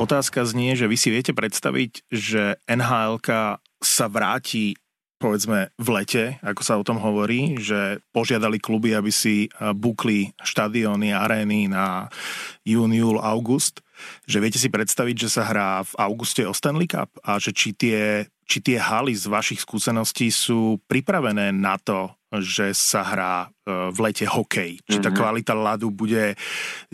Otázka 0.00 0.48
znie, 0.48 0.72
že 0.80 0.88
vy 0.88 0.96
si 0.96 1.12
viete 1.12 1.36
predstaviť, 1.36 2.08
že 2.08 2.56
nhl 2.64 3.20
sa 3.84 4.06
vráti 4.08 4.72
povedzme 5.20 5.68
v 5.76 5.88
lete, 5.92 6.24
ako 6.40 6.62
sa 6.64 6.80
o 6.80 6.86
tom 6.88 6.96
hovorí, 6.96 7.60
že 7.60 8.00
požiadali 8.16 8.56
kluby, 8.56 8.96
aby 8.96 9.12
si 9.12 9.52
bukli 9.76 10.32
štadióny, 10.40 11.12
arény 11.12 11.68
na 11.68 12.08
jún, 12.64 12.96
august, 13.20 13.84
že 14.24 14.38
viete 14.42 14.58
si 14.60 14.68
predstaviť, 14.72 15.16
že 15.16 15.28
sa 15.28 15.42
hrá 15.46 15.82
v 15.84 15.92
auguste 15.98 16.42
o 16.46 16.52
Stanley 16.54 16.90
Cup 16.90 17.10
a 17.24 17.36
že 17.40 17.54
či 17.54 17.74
tie, 17.74 18.26
či 18.46 18.58
tie 18.58 18.78
haly 18.78 19.14
z 19.14 19.30
vašich 19.30 19.62
skúseností 19.62 20.28
sú 20.32 20.82
pripravené 20.90 21.54
na 21.54 21.78
to, 21.80 22.10
že 22.38 22.70
sa 22.78 23.02
hrá 23.02 23.34
e, 23.66 23.90
v 23.90 23.98
lete 24.06 24.22
hokej. 24.22 24.78
Či 24.86 25.02
tá 25.02 25.10
mhm. 25.10 25.18
kvalita 25.18 25.50
ľadu 25.50 25.90
bude... 25.90 26.38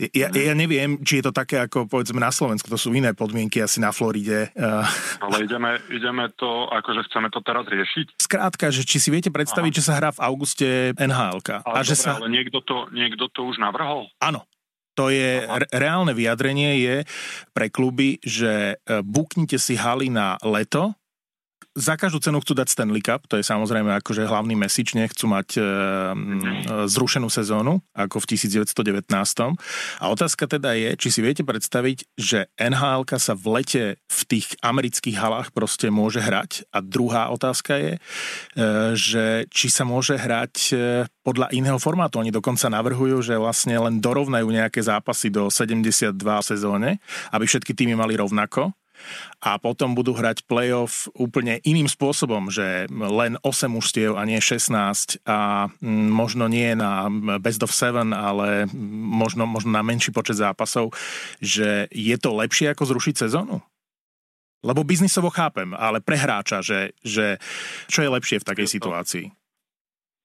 Ja, 0.09 0.33
ja 0.33 0.53
neviem, 0.57 0.97
či 1.05 1.21
je 1.21 1.29
to 1.29 1.33
také 1.33 1.61
ako 1.61 1.85
povedzme 1.85 2.17
na 2.17 2.33
Slovensku, 2.33 2.65
to 2.65 2.79
sú 2.81 2.89
iné 2.97 3.13
podmienky 3.13 3.61
asi 3.61 3.77
na 3.77 3.93
Floride. 3.93 4.49
E. 4.57 4.71
Ale 5.21 5.45
ideme, 5.45 5.77
ideme 5.93 6.33
to, 6.33 6.65
akože 6.73 7.05
chceme 7.05 7.29
to 7.29 7.45
teraz 7.45 7.69
riešiť. 7.69 8.17
Skrátka, 8.17 8.73
že 8.73 8.81
či 8.81 8.97
si 8.97 9.13
viete 9.13 9.29
predstaviť, 9.29 9.71
Aha. 9.71 9.77
že 9.77 9.85
sa 9.85 9.93
hrá 9.93 10.09
v 10.09 10.23
auguste 10.25 10.97
nhl 10.97 11.37
Ale, 11.37 11.61
a 11.61 11.85
že 11.85 11.93
sa... 11.93 12.17
ale 12.17 12.33
niekto 12.33 12.65
to, 12.65 12.89
niekto 12.89 13.29
to 13.29 13.45
už 13.45 13.61
navrhol? 13.61 14.09
Áno, 14.17 14.41
to 14.97 15.13
je, 15.13 15.45
re- 15.45 15.69
reálne 15.69 16.17
vyjadrenie 16.17 16.81
je 16.81 16.95
pre 17.53 17.69
kluby, 17.69 18.17
že 18.25 18.81
e, 18.81 19.05
buknite 19.05 19.61
si 19.61 19.77
haly 19.77 20.09
na 20.09 20.41
leto, 20.41 20.97
za 21.77 21.93
každú 21.93 22.17
cenu 22.17 22.41
chcú 22.41 22.57
dať 22.57 22.73
Stanley 22.73 23.05
Cup, 23.05 23.29
to 23.29 23.37
je 23.37 23.45
samozrejme 23.45 23.93
akože 24.01 24.25
hlavný 24.25 24.57
mesič, 24.57 24.97
nechcú 24.97 25.29
mať 25.29 25.49
e, 25.55 25.61
zrušenú 26.89 27.29
sezónu, 27.29 27.85
ako 27.93 28.17
v 28.17 28.25
1919. 28.33 29.05
A 30.01 30.05
otázka 30.09 30.49
teda 30.49 30.73
je, 30.73 30.97
či 30.97 31.13
si 31.13 31.21
viete 31.21 31.45
predstaviť, 31.45 32.17
že 32.17 32.49
nhl 32.57 33.05
sa 33.21 33.37
v 33.37 33.45
lete 33.61 33.83
v 34.09 34.21
tých 34.25 34.57
amerických 34.65 35.21
halách 35.21 35.53
proste 35.53 35.93
môže 35.93 36.17
hrať. 36.17 36.65
A 36.73 36.81
druhá 36.81 37.29
otázka 37.29 37.77
je, 37.77 37.93
e, 37.93 37.99
že 38.97 39.45
či 39.53 39.69
sa 39.69 39.85
môže 39.85 40.17
hrať 40.17 40.73
podľa 41.21 41.53
iného 41.53 41.77
formátu. 41.77 42.17
Oni 42.17 42.33
dokonca 42.33 42.71
navrhujú, 42.73 43.21
že 43.21 43.37
vlastne 43.37 43.77
len 43.77 44.01
dorovnajú 44.01 44.49
nejaké 44.49 44.81
zápasy 44.81 45.29
do 45.29 45.53
72 45.53 46.17
sezóne, 46.41 46.97
aby 47.29 47.45
všetky 47.45 47.77
týmy 47.77 47.93
mali 47.93 48.17
rovnako 48.17 48.73
a 49.37 49.61
potom 49.61 49.93
budú 49.93 50.17
hrať 50.17 50.49
playoff 50.49 51.05
úplne 51.13 51.61
iným 51.61 51.85
spôsobom, 51.85 52.49
že 52.49 52.89
len 52.89 53.37
8 53.45 53.69
mužstiev 53.69 54.17
a 54.17 54.25
nie 54.25 54.41
16 54.41 55.21
a 55.29 55.69
mm, 55.69 56.09
možno 56.09 56.49
nie 56.49 56.73
na 56.73 57.05
best 57.37 57.61
of 57.61 57.69
7, 57.69 58.11
ale 58.11 58.65
možno, 58.73 59.45
možno 59.45 59.69
na 59.75 59.85
menší 59.85 60.09
počet 60.09 60.41
zápasov, 60.41 60.95
že 61.37 61.85
je 61.93 62.15
to 62.17 62.33
lepšie 62.33 62.73
ako 62.73 62.97
zrušiť 62.97 63.15
sezónu? 63.27 63.61
Lebo 64.65 64.81
biznisovo 64.81 65.29
chápem, 65.29 65.77
ale 65.77 66.01
pre 66.01 66.17
hráča, 66.17 66.65
že, 66.65 66.97
že 67.05 67.37
čo 67.85 68.01
je 68.01 68.09
lepšie 68.09 68.41
v 68.41 68.47
takej 68.47 68.67
situácii? 68.67 69.25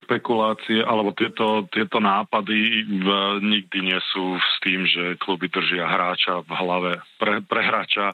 Spekulácie 0.02 0.82
alebo 0.82 1.14
tieto, 1.14 1.64
tieto 1.70 2.02
nápady 2.02 2.84
v, 2.84 3.08
nikdy 3.40 3.78
nie 3.92 4.00
sú 4.10 4.36
s 4.36 4.52
tým, 4.60 4.84
že 4.84 5.16
kluby 5.22 5.46
držia 5.46 5.86
hráča 5.86 6.42
v 6.42 6.50
hlave. 6.52 6.92
Pre, 7.16 7.40
pre 7.46 7.60
hráča 7.62 8.12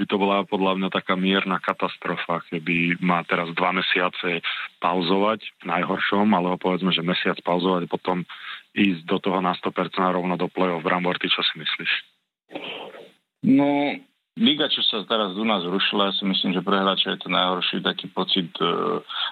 by 0.00 0.04
to 0.08 0.16
bola 0.16 0.48
podľa 0.48 0.72
mňa 0.80 0.88
taká 0.90 1.14
mierna 1.14 1.60
katastrofa, 1.60 2.40
keby 2.48 2.98
má 3.04 3.20
teraz 3.28 3.52
dva 3.52 3.76
mesiace 3.76 4.40
pauzovať 4.80 5.40
v 5.60 5.64
najhoršom, 5.68 6.26
ale 6.32 6.56
povedzme, 6.56 6.90
že 6.90 7.04
mesiac 7.04 7.36
pauzovať 7.44 7.84
a 7.86 7.92
potom 7.92 8.24
ísť 8.76 9.02
do 9.08 9.16
toho 9.20 9.40
na 9.40 9.56
100% 9.56 9.72
rovno 10.12 10.36
do 10.36 10.48
play-off. 10.52 10.84
Brambor, 10.84 11.16
ty 11.20 11.28
čo 11.28 11.40
si 11.44 11.56
myslíš? 11.60 11.92
No, 13.46 13.96
Liga, 14.36 14.68
čo 14.68 14.84
sa 14.84 15.00
teraz 15.08 15.32
u 15.32 15.48
nás 15.48 15.64
rušila, 15.64 16.12
ja 16.12 16.14
si 16.14 16.28
myslím, 16.28 16.52
že 16.52 16.60
pre 16.60 16.76
hráča 16.76 17.16
je 17.16 17.24
to 17.24 17.32
najhorší 17.32 17.80
taký 17.80 18.12
pocit 18.12 18.52
e, 18.60 18.68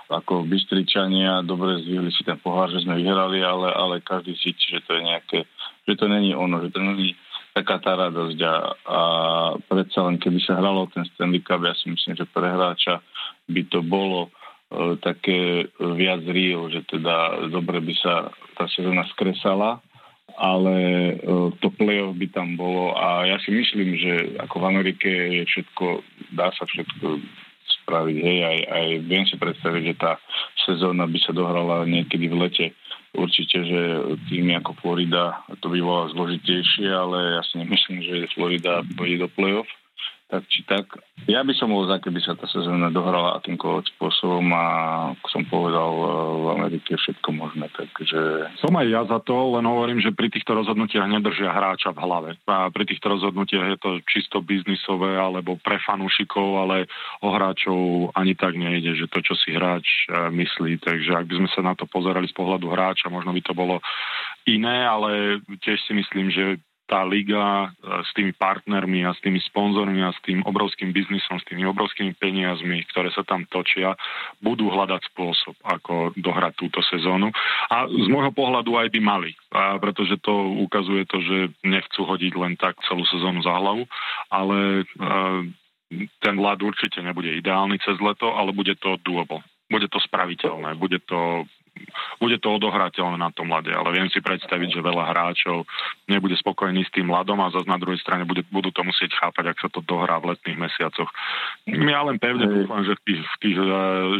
ako 0.08 0.48
Bystričania, 0.48 1.44
dobre 1.44 1.76
zvihli 1.84 2.08
si 2.08 2.24
ten 2.24 2.40
pohár, 2.40 2.72
že 2.72 2.88
sme 2.88 2.96
vyhrali, 2.96 3.44
ale, 3.44 3.68
ale 3.68 4.00
každý 4.00 4.32
cíti, 4.40 4.72
že 4.72 4.80
to 4.80 4.96
je 4.96 5.04
nejaké, 5.04 5.38
že 5.84 5.94
to 6.00 6.08
není 6.08 6.32
ono, 6.32 6.56
že 6.64 6.72
to 6.72 6.80
není 6.80 7.12
taká 7.52 7.84
tá 7.84 8.00
radosť. 8.00 8.38
A, 8.48 8.54
a 8.72 9.00
predsa 9.68 10.08
len 10.08 10.16
keby 10.16 10.40
sa 10.40 10.56
hralo 10.56 10.88
ten 10.88 11.04
Stanley 11.12 11.44
Cup, 11.44 11.60
ja 11.60 11.76
si 11.76 11.92
myslím, 11.92 12.16
že 12.16 12.24
pre 12.24 12.48
hráča 12.48 13.04
by 13.44 13.60
to 13.68 13.84
bolo 13.84 14.32
e, 14.32 14.96
také 15.04 15.68
viac 15.84 16.24
real, 16.24 16.72
že 16.72 16.80
teda 16.88 17.44
dobre 17.52 17.84
by 17.84 17.92
sa 18.00 18.32
tá 18.56 18.64
sezóna 18.72 19.04
skresala, 19.12 19.84
ale 20.38 20.76
e, 20.76 21.12
to 21.62 21.68
play-off 21.78 22.18
by 22.18 22.26
tam 22.30 22.58
bolo 22.58 22.94
a 22.94 23.26
ja 23.26 23.36
si 23.42 23.54
myslím, 23.54 23.94
že 23.98 24.12
ako 24.42 24.60
v 24.60 24.68
Amerike 24.68 25.08
je 25.08 25.42
všetko, 25.46 25.86
dá 26.34 26.50
sa 26.54 26.66
všetko 26.66 27.22
spraviť, 27.84 28.16
hej, 28.16 28.38
aj, 28.42 28.58
aj 28.70 28.86
viem 29.04 29.24
si 29.28 29.36
predstaviť, 29.36 29.82
že 29.92 29.94
tá 30.00 30.12
sezóna 30.64 31.04
by 31.04 31.18
sa 31.20 31.36
dohrala 31.36 31.84
niekedy 31.84 32.32
v 32.32 32.38
lete. 32.40 32.66
Určite, 33.14 33.62
že 33.62 33.80
tým 34.26 34.50
ako 34.58 34.74
Florida 34.82 35.38
to 35.62 35.70
by 35.70 35.78
bolo 35.78 36.10
zložitejšie, 36.10 36.90
ale 36.90 37.38
ja 37.38 37.42
si 37.46 37.62
nemyslím, 37.62 37.98
že 38.02 38.32
Florida 38.34 38.82
pôjde 38.98 39.22
do 39.22 39.28
play-off 39.30 39.70
tak 40.24 40.42
či 40.48 40.64
tak. 40.64 40.88
Ja 41.28 41.44
by 41.44 41.52
som 41.52 41.68
bol 41.70 41.84
za, 41.84 42.00
keby 42.00 42.20
sa 42.24 42.32
tá 42.32 42.48
sezóna 42.48 42.88
dohrala 42.88 43.36
akýmkoľvek 43.38 43.86
spôsobom 43.96 44.44
a 44.56 44.64
ako 45.20 45.26
som 45.28 45.44
povedal, 45.46 45.90
e, 45.92 46.04
v 46.40 46.46
Amerike 46.58 46.96
všetko 46.96 47.28
možné, 47.30 47.68
takže... 47.76 48.50
Som 48.58 48.74
aj 48.74 48.86
ja 48.88 49.02
za 49.04 49.20
to, 49.20 49.56
len 49.56 49.68
hovorím, 49.68 50.00
že 50.00 50.16
pri 50.16 50.32
týchto 50.32 50.56
rozhodnutiach 50.56 51.06
nedržia 51.06 51.52
hráča 51.52 51.92
v 51.92 52.02
hlave. 52.02 52.30
A 52.48 52.72
pri 52.72 52.84
týchto 52.88 53.12
rozhodnutiach 53.14 53.76
je 53.76 53.78
to 53.78 53.90
čisto 54.08 54.40
biznisové 54.40 55.14
alebo 55.14 55.60
pre 55.60 55.76
fanúšikov, 55.84 56.66
ale 56.66 56.88
o 57.20 57.28
hráčov 57.28 58.10
ani 58.16 58.32
tak 58.32 58.56
nejde, 58.56 58.96
že 58.96 59.06
to, 59.12 59.20
čo 59.20 59.36
si 59.36 59.52
hráč 59.52 60.08
e, 60.08 60.28
myslí. 60.32 60.80
Takže 60.80 61.20
ak 61.20 61.28
by 61.28 61.34
sme 61.44 61.48
sa 61.52 61.60
na 61.60 61.76
to 61.76 61.84
pozerali 61.84 62.26
z 62.26 62.34
pohľadu 62.34 62.72
hráča, 62.72 63.12
možno 63.12 63.30
by 63.36 63.42
to 63.44 63.52
bolo 63.52 63.78
iné, 64.48 64.84
ale 64.88 65.40
tiež 65.60 65.78
si 65.84 65.92
myslím, 65.96 66.32
že 66.32 66.60
tá 66.84 67.00
liga 67.04 67.68
e, 67.72 68.04
s 68.04 68.10
tými 68.12 68.36
partnermi 68.36 69.08
a 69.08 69.16
s 69.16 69.20
tými 69.24 69.40
sponzormi 69.40 70.04
a 70.04 70.12
s 70.12 70.20
tým 70.20 70.44
obrovským 70.44 70.92
biznisom, 70.92 71.40
s 71.40 71.46
tými 71.48 71.64
obrovskými 71.64 72.12
peniazmi, 72.20 72.84
ktoré 72.92 73.08
sa 73.12 73.24
tam 73.24 73.48
točia, 73.48 73.96
budú 74.44 74.68
hľadať 74.68 75.00
spôsob, 75.12 75.56
ako 75.64 76.12
dohrať 76.20 76.52
túto 76.60 76.84
sezónu. 76.84 77.32
A 77.72 77.88
z 77.88 78.06
môjho 78.12 78.32
pohľadu 78.36 78.76
aj 78.76 78.88
by 78.92 79.00
mali, 79.00 79.32
pretože 79.80 80.20
to 80.20 80.60
ukazuje 80.60 81.08
to, 81.08 81.18
že 81.24 81.38
nechcú 81.64 82.04
hodiť 82.04 82.32
len 82.36 82.54
tak 82.60 82.76
celú 82.84 83.02
sezónu 83.08 83.40
za 83.40 83.56
hlavu, 83.56 83.88
ale 84.28 84.84
e, 84.84 84.84
ten 86.20 86.34
vlád 86.36 86.68
určite 86.68 87.00
nebude 87.00 87.32
ideálny 87.32 87.80
cez 87.80 87.96
leto, 88.00 88.36
ale 88.36 88.52
bude 88.52 88.76
to 88.76 89.00
doable. 89.00 89.40
Bude 89.72 89.88
to 89.88 89.96
spraviteľné, 90.04 90.76
bude 90.76 91.00
to 91.08 91.48
bude 92.18 92.38
to 92.38 92.48
odohrateľné 92.56 93.18
na 93.18 93.30
tom 93.34 93.50
mlade, 93.50 93.70
ale 93.70 93.94
viem 93.94 94.08
si 94.10 94.22
predstaviť, 94.22 94.78
že 94.78 94.86
veľa 94.86 95.04
hráčov 95.10 95.66
nebude 96.06 96.34
spokojný 96.38 96.86
s 96.86 96.94
tým 96.94 97.10
mladom 97.10 97.38
a 97.42 97.52
zase 97.52 97.66
na 97.66 97.78
druhej 97.78 98.00
strane 98.00 98.24
bude, 98.24 98.46
budú 98.48 98.70
to 98.70 98.86
musieť 98.86 99.14
chápať, 99.18 99.52
ak 99.52 99.58
sa 99.60 99.68
to 99.68 99.82
dohrá 99.82 100.18
v 100.22 100.34
letných 100.34 100.58
mesiacoch. 100.58 101.10
Ja 101.66 102.00
len 102.06 102.16
pevne 102.22 102.46
dúfam, 102.46 102.86
že, 102.86 102.94
v 102.96 103.02
tých, 103.04 103.22
v 103.22 103.36
tých, 103.42 103.58
eh, 103.58 103.70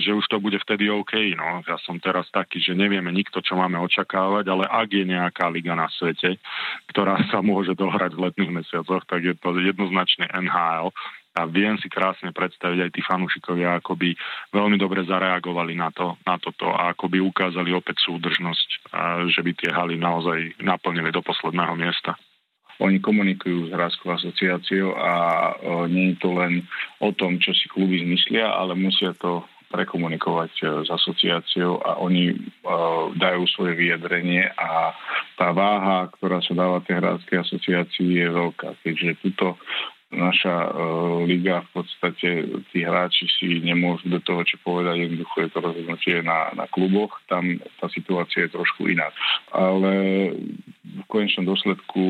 že 0.03 0.11
už 0.15 0.27
to 0.27 0.39
bude 0.43 0.59
vtedy 0.61 0.91
OK. 0.91 1.15
No. 1.39 1.63
Ja 1.65 1.79
som 1.83 1.97
teraz 2.03 2.27
taký, 2.35 2.61
že 2.61 2.77
nevieme 2.77 3.15
nikto, 3.15 3.41
čo 3.41 3.55
máme 3.57 3.79
očakávať, 3.81 4.45
ale 4.51 4.65
ak 4.67 4.89
je 4.91 5.05
nejaká 5.07 5.49
liga 5.49 5.79
na 5.79 5.87
svete, 5.95 6.37
ktorá 6.91 7.19
sa 7.31 7.41
môže 7.41 7.73
dohrať 7.79 8.15
v 8.15 8.23
letných 8.31 8.53
mesiacoch, 8.63 9.03
tak 9.07 9.23
je 9.23 9.35
to 9.39 9.55
jednoznačne 9.59 10.29
NHL 10.31 10.91
a 11.35 11.51
viem 11.51 11.75
si 11.83 11.91
krásne 11.91 12.31
predstaviť 12.31 12.79
aj 12.87 12.91
tí 12.95 13.01
fanúšikovia, 13.03 13.83
ako 13.83 13.99
by 13.99 14.15
veľmi 14.55 14.79
dobre 14.79 15.03
zareagovali 15.03 15.75
na, 15.75 15.91
to, 15.91 16.15
na 16.23 16.39
toto 16.39 16.71
a 16.71 16.95
ako 16.95 17.11
by 17.11 17.19
ukázali 17.19 17.75
opäť 17.75 18.07
súdržnosť, 18.07 18.69
a 18.95 19.27
že 19.27 19.43
by 19.43 19.51
tie 19.59 19.71
haly 19.75 19.99
naozaj 19.99 20.55
naplnili 20.63 21.11
do 21.11 21.21
posledného 21.27 21.75
miesta. 21.75 22.15
Oni 22.83 22.99
komunikujú 22.99 23.71
s 23.71 23.75
Hráčskou 23.75 24.19
asociáciou 24.19 24.99
a 24.99 25.13
o, 25.63 25.87
nie 25.87 26.15
je 26.15 26.17
to 26.19 26.35
len 26.35 26.67
o 26.99 27.15
tom, 27.15 27.39
čo 27.39 27.55
si 27.55 27.71
kluby 27.71 28.03
zmyslia, 28.03 28.51
ale 28.51 28.75
musia 28.75 29.15
to 29.15 29.47
prekomunikovať 29.75 30.53
e, 30.59 30.65
s 30.87 30.89
asociáciou 30.91 31.83
a 31.83 31.99
oni 31.99 32.31
uh, 32.31 33.11
dajú 33.19 33.43
svoje 33.51 33.75
vyjadrenie 33.75 34.47
a 34.55 34.95
tá 35.35 35.51
váha, 35.51 36.07
ktorá 36.15 36.39
sa 36.47 36.55
dáva 36.55 36.79
tej 36.87 37.03
hráčskej 37.03 37.43
asociácii 37.43 38.23
je 38.23 38.27
veľká, 38.31 38.79
keďže 38.87 39.19
tuto 39.27 39.59
naša 40.15 40.55
uh, 40.71 41.27
liga 41.27 41.67
v 41.67 41.83
podstate 41.83 42.29
tí 42.71 42.87
hráči 42.87 43.27
si 43.27 43.61
nemôžu 43.61 44.09
do 44.09 44.23
toho, 44.23 44.47
čo 44.47 44.57
povedať, 44.63 45.05
jednoducho 45.05 45.37
je 45.45 45.51
to 45.51 45.59
rozhodnutie 45.61 46.15
na, 46.23 46.55
na 46.55 46.67
kluboch, 46.71 47.19
tam 47.27 47.59
tá 47.83 47.91
situácia 47.91 48.47
je 48.47 48.55
trošku 48.55 48.89
iná. 48.89 49.11
Ale 49.51 49.93
v 50.85 51.05
konečnom 51.11 51.45
dôsledku 51.45 52.03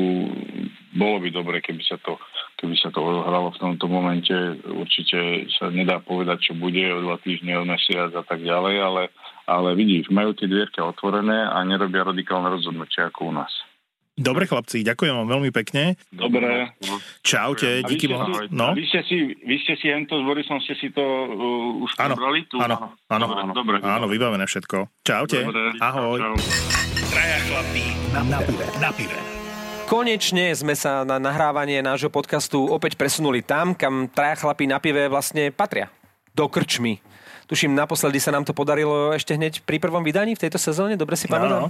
bolo 0.95 1.17
by 1.19 1.29
dobre, 1.33 1.59
keby 1.59 1.83
sa 1.83 1.99
to, 1.99 2.15
keby 2.61 2.77
sa 2.79 2.93
to 2.93 3.03
odohralo 3.03 3.51
v 3.51 3.61
tomto 3.61 3.85
momente. 3.91 4.33
Určite 4.63 5.49
sa 5.59 5.67
nedá 5.67 5.99
povedať, 5.99 6.51
čo 6.51 6.53
bude 6.55 6.81
o 6.93 7.03
dva 7.03 7.17
týždne, 7.19 7.59
o 7.59 7.67
mesiac 7.67 8.13
a 8.15 8.23
tak 8.23 8.45
ďalej, 8.45 8.75
ale, 8.79 9.03
ale 9.49 9.69
vidíš, 9.75 10.13
majú 10.13 10.31
tie 10.37 10.47
dvierka 10.47 10.85
otvorené 10.85 11.51
a 11.51 11.59
nerobia 11.67 12.07
radikálne 12.07 12.47
rozhodnutia 12.53 13.11
ako 13.11 13.31
u 13.31 13.33
nás. 13.35 13.51
Dobre 14.15 14.47
chlapci, 14.47 14.79
ďakujem 14.79 15.11
vám 15.11 15.27
veľmi 15.27 15.51
pekne. 15.51 15.99
Dobre. 16.07 16.71
Čaute, 17.19 17.83
A 17.83 17.85
díky 17.85 18.07
si- 18.07 18.15
No, 18.47 18.71
vy 18.71 18.87
ste 18.87 19.03
si, 19.03 19.35
vy 19.35 19.59
ste 19.59 19.75
si 19.75 19.91
hento 19.91 20.15
s 20.15 20.23
Borisom, 20.23 20.55
ste 20.57 20.71
si 20.73 20.87
to 20.89 21.03
uh, 21.03 21.83
už 21.83 21.99
áno, 21.99 22.15
prebrali? 22.15 22.47
Tu? 22.47 22.55
áno, 22.55 22.95
áno, 23.05 23.25
Dobre, 23.27 23.37
áno, 23.37 23.51
dobre. 23.53 23.75
áno, 23.83 24.05
vybavené 24.07 24.47
všetko. 24.47 24.87
Čaute, 25.03 25.43
Dobre. 25.43 25.75
ahoj. 25.77 26.19
Čau. 26.21 26.35
Traja 27.05 27.39
chlapí 27.43 27.83
na, 28.09 28.19
na 28.25 28.39
pive, 28.39 28.65
na 28.79 28.89
pive. 28.89 29.19
Konečne 29.85 30.49
sme 30.51 30.73
sa 30.73 31.03
na 31.03 31.19
nahrávanie 31.19 31.77
nášho 31.79 32.07
podcastu 32.07 32.65
opäť 32.65 32.95
presunuli 32.95 33.43
tam, 33.43 33.75
kam 33.75 34.07
traja 34.07 34.39
chlapí 34.39 34.63
na 34.63 34.79
pive 34.79 35.05
vlastne 35.05 35.51
patria. 35.51 35.91
Do 36.31 36.47
krčmy. 36.47 37.03
Tuším, 37.45 37.77
naposledy 37.77 38.17
sa 38.17 38.33
nám 38.33 38.41
to 38.41 38.57
podarilo 38.57 39.13
ešte 39.13 39.37
hneď 39.37 39.61
pri 39.61 39.77
prvom 39.77 40.01
vydaní 40.01 40.33
v 40.33 40.41
tejto 40.41 40.57
sezóne, 40.57 40.97
dobre 40.97 41.13
si 41.13 41.29
pamätám? 41.29 41.69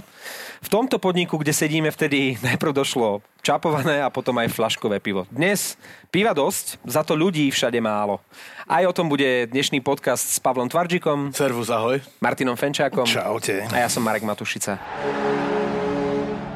V 0.64 0.68
tomto 0.72 0.96
podniku, 0.96 1.36
kde 1.36 1.52
sedíme 1.52 1.92
vtedy, 1.92 2.34
najprv 2.48 2.72
došlo 2.72 3.20
čapované 3.44 4.00
a 4.00 4.08
potom 4.08 4.40
aj 4.40 4.56
flaškové 4.56 5.04
pivo. 5.04 5.28
Dnes 5.28 5.76
piva 6.08 6.32
dosť, 6.32 6.80
za 6.88 7.04
to 7.04 7.12
ľudí 7.12 7.52
všade 7.52 7.76
málo. 7.84 8.24
Aj 8.64 8.82
o 8.88 8.96
tom 8.96 9.12
bude 9.12 9.52
dnešný 9.52 9.84
podcast 9.84 10.24
s 10.24 10.38
Pavlom 10.40 10.66
Tvarčikom, 10.66 11.36
Servus, 11.36 11.68
ahoj. 11.68 12.00
Martinom 12.24 12.56
Fenčákom 12.56 13.04
Čaute. 13.04 13.68
a 13.68 13.76
ja 13.84 13.88
som 13.92 14.00
Marek 14.00 14.24
Matušica. 14.24 14.80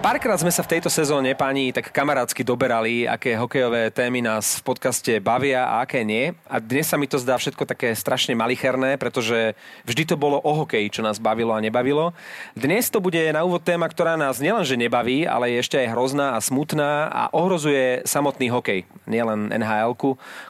Párkrát 0.01 0.41
sme 0.41 0.49
sa 0.49 0.65
v 0.65 0.73
tejto 0.73 0.89
sezóne, 0.89 1.37
páni, 1.37 1.77
tak 1.77 1.93
kamarátsky 1.93 2.41
doberali, 2.41 3.05
aké 3.05 3.37
hokejové 3.37 3.93
témy 3.93 4.25
nás 4.25 4.57
v 4.57 4.73
podcaste 4.73 5.21
bavia 5.21 5.69
a 5.69 5.85
aké 5.85 6.09
nie. 6.09 6.33
A 6.49 6.57
dnes 6.57 6.89
sa 6.89 6.97
mi 6.97 7.05
to 7.05 7.21
zdá 7.21 7.37
všetko 7.37 7.69
také 7.69 7.93
strašne 7.93 8.33
malicherné, 8.33 8.97
pretože 8.97 9.53
vždy 9.85 10.09
to 10.09 10.17
bolo 10.17 10.41
o 10.41 10.53
hokeji, 10.57 10.89
čo 10.89 11.05
nás 11.05 11.21
bavilo 11.21 11.53
a 11.53 11.61
nebavilo. 11.61 12.17
Dnes 12.57 12.89
to 12.89 13.05
bude 13.05 13.21
na 13.29 13.45
úvod 13.45 13.61
téma, 13.61 13.93
ktorá 13.93 14.17
nás 14.17 14.41
nielenže 14.41 14.81
nebaví, 14.81 15.29
ale 15.29 15.53
je 15.53 15.69
ešte 15.69 15.77
aj 15.77 15.93
hrozná 15.93 16.33
a 16.33 16.41
smutná 16.41 17.13
a 17.13 17.23
ohrozuje 17.37 18.01
samotný 18.09 18.49
hokej. 18.49 18.89
Nielen 19.05 19.53
nhl 19.53 19.93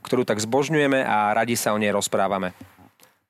ktorú 0.06 0.22
tak 0.22 0.38
zbožňujeme 0.38 1.02
a 1.02 1.34
radi 1.34 1.58
sa 1.58 1.74
o 1.74 1.78
nej 1.82 1.90
rozprávame. 1.90 2.54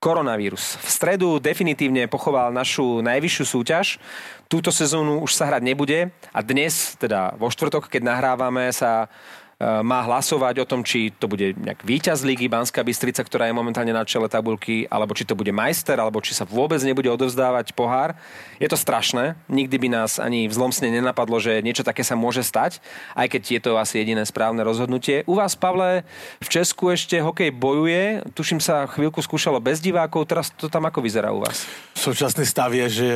Koronavírus. 0.00 0.81
V 0.81 0.88
stredu 0.88 1.37
definitívne 1.37 2.08
pochoval 2.08 2.56
našu 2.56 3.05
najvyššiu 3.05 3.44
súťaž. 3.44 4.00
Túto 4.49 4.73
sezónu 4.73 5.20
už 5.20 5.37
sa 5.37 5.44
hrať 5.52 5.61
nebude 5.61 6.08
a 6.32 6.41
dnes, 6.41 6.97
teda 6.97 7.37
vo 7.37 7.52
štvrtok, 7.52 7.93
keď 7.93 8.08
nahrávame, 8.08 8.73
sa 8.73 9.12
má 9.60 10.00
hlasovať 10.08 10.64
o 10.64 10.68
tom, 10.68 10.80
či 10.80 11.12
to 11.12 11.28
bude 11.28 11.52
nejak 11.52 11.84
víťaz 11.84 12.24
ligy 12.24 12.48
Banská 12.48 12.80
Bystrica, 12.80 13.20
ktorá 13.20 13.44
je 13.44 13.52
momentálne 13.52 13.92
na 13.92 14.08
čele 14.08 14.24
tabulky, 14.24 14.88
alebo 14.88 15.12
či 15.12 15.28
to 15.28 15.36
bude 15.36 15.52
majster, 15.52 16.00
alebo 16.00 16.16
či 16.24 16.32
sa 16.32 16.48
vôbec 16.48 16.80
nebude 16.80 17.12
odovzdávať 17.12 17.76
pohár. 17.76 18.16
Je 18.56 18.64
to 18.64 18.80
strašné. 18.80 19.36
Nikdy 19.52 19.76
by 19.76 19.88
nás 20.00 20.16
ani 20.16 20.48
v 20.48 20.56
zlom 20.56 20.72
sne 20.72 20.88
nenapadlo, 20.88 21.36
že 21.36 21.60
niečo 21.60 21.84
také 21.84 22.00
sa 22.00 22.16
môže 22.16 22.40
stať, 22.40 22.80
aj 23.12 23.36
keď 23.36 23.42
je 23.52 23.60
to 23.60 23.76
asi 23.76 24.00
jediné 24.00 24.24
správne 24.24 24.64
rozhodnutie. 24.64 25.28
U 25.28 25.36
vás, 25.36 25.52
Pavle, 25.52 26.08
v 26.40 26.48
Česku 26.48 26.88
ešte 26.96 27.20
hokej 27.20 27.52
bojuje. 27.52 28.24
Tuším 28.32 28.64
sa 28.64 28.88
chvíľku 28.88 29.20
skúšalo 29.20 29.60
bez 29.60 29.84
divákov. 29.84 30.24
Teraz 30.24 30.48
to 30.56 30.72
tam 30.72 30.88
ako 30.88 31.04
vyzerá 31.04 31.36
u 31.36 31.44
vás? 31.44 31.68
Současný 31.92 32.48
stav 32.48 32.72
je, 32.72 32.86
že 32.88 33.08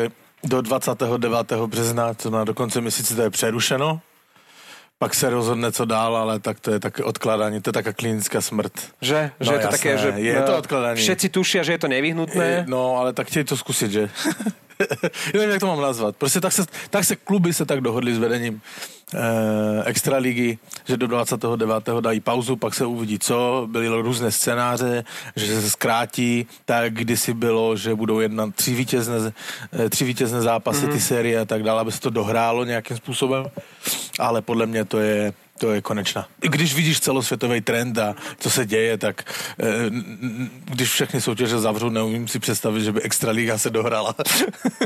do 0.45 0.61
29. 0.61 1.09
března, 1.73 2.15
to 2.15 2.29
na 2.29 2.45
do 2.45 2.53
konce 2.53 2.81
měsíce, 2.81 3.17
to 3.17 3.23
je 3.23 3.31
přerušeno. 3.31 4.01
Pak 5.05 5.15
se 5.15 5.29
rozhodne, 5.31 5.69
co 5.73 5.85
dál, 5.85 6.17
ale 6.17 6.41
tak 6.41 6.61
to 6.61 6.71
je 6.73 6.81
také 6.81 7.05
odkladání, 7.05 7.61
to 7.61 7.69
je 7.69 7.73
taká 7.73 7.93
klinická 7.93 8.41
smrt. 8.41 8.73
Že, 9.05 9.31
že 9.41 9.51
No 9.51 9.53
je 9.53 9.59
to 9.59 9.65
jasné, 9.69 9.77
také, 9.79 9.91
že 10.01 10.09
je 10.17 10.43
to 10.43 10.53
e, 10.53 10.57
odkladanie. 10.57 10.97
všetci 10.97 11.29
tušia, 11.29 11.61
že 11.61 11.73
je 11.77 11.81
to 11.85 11.89
nevyhnutné. 11.93 12.65
No, 12.69 12.97
ale 12.97 13.13
tak 13.13 13.29
chtějí 13.29 13.45
to 13.45 13.57
zkusit, 13.57 13.91
že? 13.93 14.09
Nevím, 15.35 15.51
jak 15.51 15.61
to 15.61 15.67
mám 15.67 15.81
nazvat. 15.81 16.17
Prostě 16.17 16.41
tak 16.41 16.53
se, 16.53 16.67
tak 16.91 17.05
se 17.05 17.17
kluby 17.17 17.55
se 17.55 17.67
tak 17.67 17.81
dohodli 17.81 18.15
s 18.15 18.19
vedením 18.19 18.61
eh, 19.15 19.19
extraligy, 19.85 20.59
že 20.85 20.97
do 20.97 21.07
29. 21.07 21.89
dají 22.01 22.21
pauzu, 22.21 22.57
pak 22.57 22.75
se 22.75 22.87
uvidí 22.87 23.19
co. 23.19 23.69
Byly 23.71 24.03
různé 24.03 24.31
scénáře, 24.31 25.05
že 25.37 25.61
se 25.61 25.71
zkrátí, 25.71 26.47
tak 26.65 26.95
kdysi 26.95 27.35
bylo, 27.35 27.77
že 27.77 27.95
budou 27.95 28.21
jedna 28.21 28.51
tři 28.51 28.75
vítězné, 28.75 29.33
eh, 29.73 29.91
tři 29.91 30.05
vítězné 30.05 30.41
zápasy, 30.41 30.89
ty 30.89 31.01
série 31.01 31.41
a 31.41 31.45
tak 31.45 31.63
dále, 31.63 31.81
aby 31.81 31.93
se 31.93 32.01
to 32.01 32.11
dohrálo 32.11 32.65
nějakým 32.65 32.97
způsobem. 32.97 33.47
Ale 34.19 34.43
podle 34.43 34.67
mě 34.67 34.85
to 34.85 34.99
je 34.99 35.33
to 35.65 35.73
je 35.73 35.81
konečná. 35.81 36.29
Když 36.41 36.75
vidíš 36.75 37.01
celosvětový 37.01 37.61
trend 37.61 37.99
a 37.99 38.15
co 38.39 38.51
se 38.51 38.67
děje, 38.67 38.99
tak 38.99 39.25
eh, 39.25 39.65
když 40.65 40.89
všechny 40.89 41.21
soutěže 41.21 41.59
zavřou, 41.59 41.89
neumím 41.89 42.29
si 42.29 42.39
představit, 42.39 42.85
že 42.85 42.93
by 42.93 43.03
Extraliga 43.03 43.59
se 43.59 43.71
dohrala. 43.71 44.15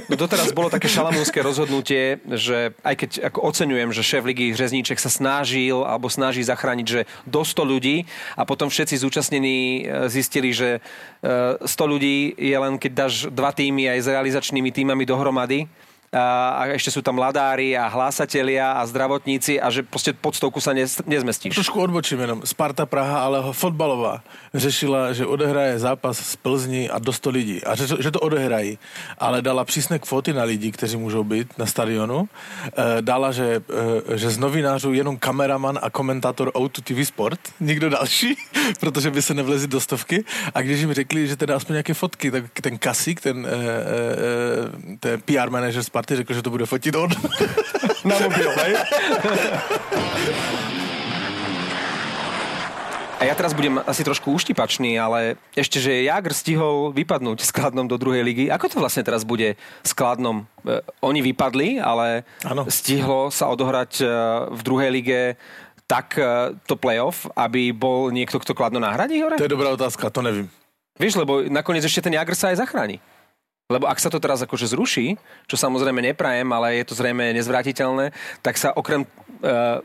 No 0.09 0.15
doteraz 0.17 0.55
bolo 0.55 0.71
také 0.71 0.87
šalamúnske 0.87 1.43
rozhodnutie, 1.43 2.23
že 2.31 2.79
aj 2.87 2.95
keď 2.95 3.11
ako 3.35 3.39
oceňujem, 3.51 3.91
že 3.91 4.07
šéf 4.07 4.23
ligy 4.23 4.55
Hřezníček 4.55 5.03
sa 5.03 5.11
snažil 5.11 5.83
alebo 5.83 6.07
snaží 6.07 6.47
zachrániť, 6.47 6.87
že 6.87 7.01
do 7.27 7.43
100 7.43 7.59
ľudí 7.67 8.07
a 8.39 8.47
potom 8.47 8.71
všetci 8.71 9.03
zúčastnení 9.03 9.59
e, 9.59 10.07
zistili, 10.07 10.55
že 10.55 10.79
e, 10.79 11.59
100 11.59 11.93
ľudí 11.93 12.39
je 12.39 12.55
len 12.55 12.79
keď 12.79 12.93
dáš 12.95 13.27
dva 13.35 13.51
týmy 13.51 13.91
aj 13.91 13.99
s 13.99 14.09
realizačnými 14.09 14.71
týmami 14.71 15.03
dohromady 15.03 15.67
a, 16.13 16.57
a 16.57 16.63
ešte 16.73 16.89
sú 16.89 17.05
tam 17.05 17.21
ladári 17.21 17.77
a 17.77 17.85
hlásatelia 17.85 18.81
a 18.81 18.83
zdravotníci 18.89 19.61
a 19.61 19.69
že 19.69 19.85
proste 19.85 20.17
pod 20.17 20.33
stovku 20.33 20.57
sa 20.57 20.73
nez, 20.73 20.97
nezmestíš. 21.05 21.53
Trošku 21.53 21.77
odbočím 21.77 22.21
jenom. 22.21 22.39
Sparta 22.49 22.89
Praha, 22.89 23.29
ale 23.29 23.53
fotbalová, 23.53 24.25
řešila, 24.55 25.13
že 25.13 25.29
odehraje 25.29 25.79
zápas 25.79 26.17
z 26.17 26.37
Plzni 26.37 26.89
a 26.89 26.99
do 26.99 27.13
100 27.13 27.31
lidí. 27.31 27.59
A 27.65 27.77
že, 27.77 27.87
že 28.01 28.11
to 28.11 28.21
odehrají. 28.21 28.79
Ale 29.19 29.43
dala 29.43 29.65
přísné 29.65 29.99
kvóty 29.99 30.33
na 30.33 30.45
lidi, 30.45 30.73
kteří 30.73 30.97
můžou 30.97 31.25
být 31.25 31.59
na 31.59 31.67
stadionu. 31.67 32.29
E, 32.73 33.03
dala, 33.03 33.33
že, 33.33 33.61
e, 34.09 34.19
že 34.19 34.31
z 34.31 34.39
novinářů 34.39 34.93
jenom 34.93 35.17
kameraman 35.17 35.79
a 35.83 35.91
komentátor 35.91 36.53
Outu 36.57 36.81
TV 36.81 37.05
Sport, 37.05 37.41
nikdo 37.61 37.91
další, 37.91 38.37
protože 38.81 39.11
by 39.11 39.23
se 39.23 39.35
nevlezli 39.35 39.69
do 39.69 39.81
stovky. 39.81 40.25
A 40.55 40.63
když 40.63 40.81
jim 40.81 40.93
řekli, 40.93 41.29
že 41.29 41.37
teda 41.37 41.57
aspoň 41.57 41.75
nějaké 41.75 41.95
fotky, 41.95 42.31
tak 42.31 42.45
ten 42.61 42.79
Kasík, 42.79 43.21
ten, 43.21 43.47
e, 43.47 43.51
e, 43.51 44.97
ten 44.97 45.21
PR 45.21 45.51
manažer 45.51 45.85
Sparty, 45.99 46.17
řekl, 46.17 46.35
že 46.35 46.43
to 46.47 46.51
bude 46.55 46.67
fotit 46.67 46.95
on. 46.95 47.11
Na 48.07 48.15
mobil, 48.23 48.51
hej? 48.55 48.73
A 53.19 53.27
ja 53.27 53.35
teraz 53.35 53.51
budem 53.51 53.83
asi 53.83 54.07
trošku 54.07 54.31
uštipačný, 54.31 54.95
ale 54.95 55.35
ešte, 55.59 55.83
že 55.83 56.07
Jagr 56.07 56.31
stihol 56.31 56.95
vypadnúť 56.95 57.43
s 57.43 57.51
Kladnom 57.51 57.91
do 57.91 57.99
druhej 57.99 58.23
ligy. 58.23 58.47
Ako 58.47 58.71
to 58.71 58.79
vlastne 58.79 59.03
teraz 59.03 59.27
bude 59.27 59.59
s 59.83 59.91
Kladnom? 59.91 60.47
E, 60.63 60.87
oni 61.03 61.19
vypadli, 61.35 61.83
ale 61.83 62.23
Áno. 62.47 62.63
stihlo 62.71 63.35
sa 63.35 63.51
odohrať 63.51 63.99
e, 63.99 64.07
v 64.55 64.61
druhej 64.63 64.91
lige 64.95 65.21
tak 65.91 66.15
e, 66.15 66.55
to 66.71 66.79
playoff, 66.79 67.27
aby 67.35 67.75
bol 67.75 68.15
niekto, 68.15 68.39
kto 68.39 68.55
Kladno 68.55 68.79
nahradí 68.79 69.19
hore? 69.19 69.35
to 69.35 69.51
je 69.51 69.55
dobrá 69.59 69.75
otázka, 69.75 70.15
to 70.15 70.23
nevím. 70.23 70.47
Vieš, 70.95 71.19
lebo 71.19 71.43
nakoniec 71.51 71.83
ešte 71.83 72.07
ten 72.07 72.15
Jagr 72.15 72.39
sa 72.39 72.55
aj 72.55 72.63
zachráni. 72.63 73.03
Lebo 73.69 73.85
ak 73.85 74.01
sa 74.01 74.09
to 74.09 74.17
teraz 74.17 74.41
akože 74.41 74.73
zruší, 74.73 75.21
čo 75.45 75.61
samozrejme 75.61 76.01
neprajem, 76.01 76.49
ale 76.57 76.81
je 76.81 76.89
to 76.89 76.97
zrejme 76.97 77.21
nezvratiteľné, 77.37 78.17
tak 78.41 78.57
sa 78.57 78.73
okrem 78.73 79.05
e, 79.05 79.09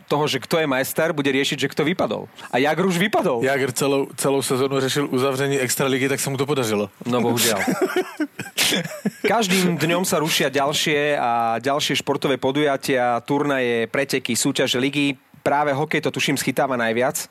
toho, 0.07 0.23
že 0.23 0.39
kto 0.39 0.63
je 0.63 0.71
majster, 0.71 1.11
bude 1.11 1.27
riešiť, 1.27 1.67
že 1.67 1.67
kto 1.67 1.83
vypadol. 1.91 2.31
A 2.47 2.63
Jagr 2.63 2.87
už 2.87 2.95
vypadol. 2.95 3.43
Jagr 3.43 3.75
celou, 3.75 4.07
celou 4.15 4.39
sezónu 4.39 4.79
řešil 4.79 5.11
uzavření 5.11 5.59
extraligy, 5.59 6.07
tak 6.07 6.23
se 6.23 6.29
mu 6.31 6.39
to 6.39 6.47
podařilo. 6.47 6.87
No 7.03 7.19
bohužiaľ. 7.19 7.59
Každým 9.35 9.75
dňom 9.75 10.07
sa 10.07 10.23
rušia 10.23 10.47
ďalšie 10.47 11.19
a 11.19 11.59
ďalšie 11.59 11.99
športové 11.99 12.39
podujatia, 12.39 13.19
turnaje, 13.27 13.91
preteky, 13.91 14.31
súťaže 14.31 14.79
ligy. 14.79 15.19
Práve 15.43 15.75
hokej 15.75 16.07
to 16.07 16.07
tuším 16.07 16.39
schytáva 16.39 16.79
najviac. 16.79 17.27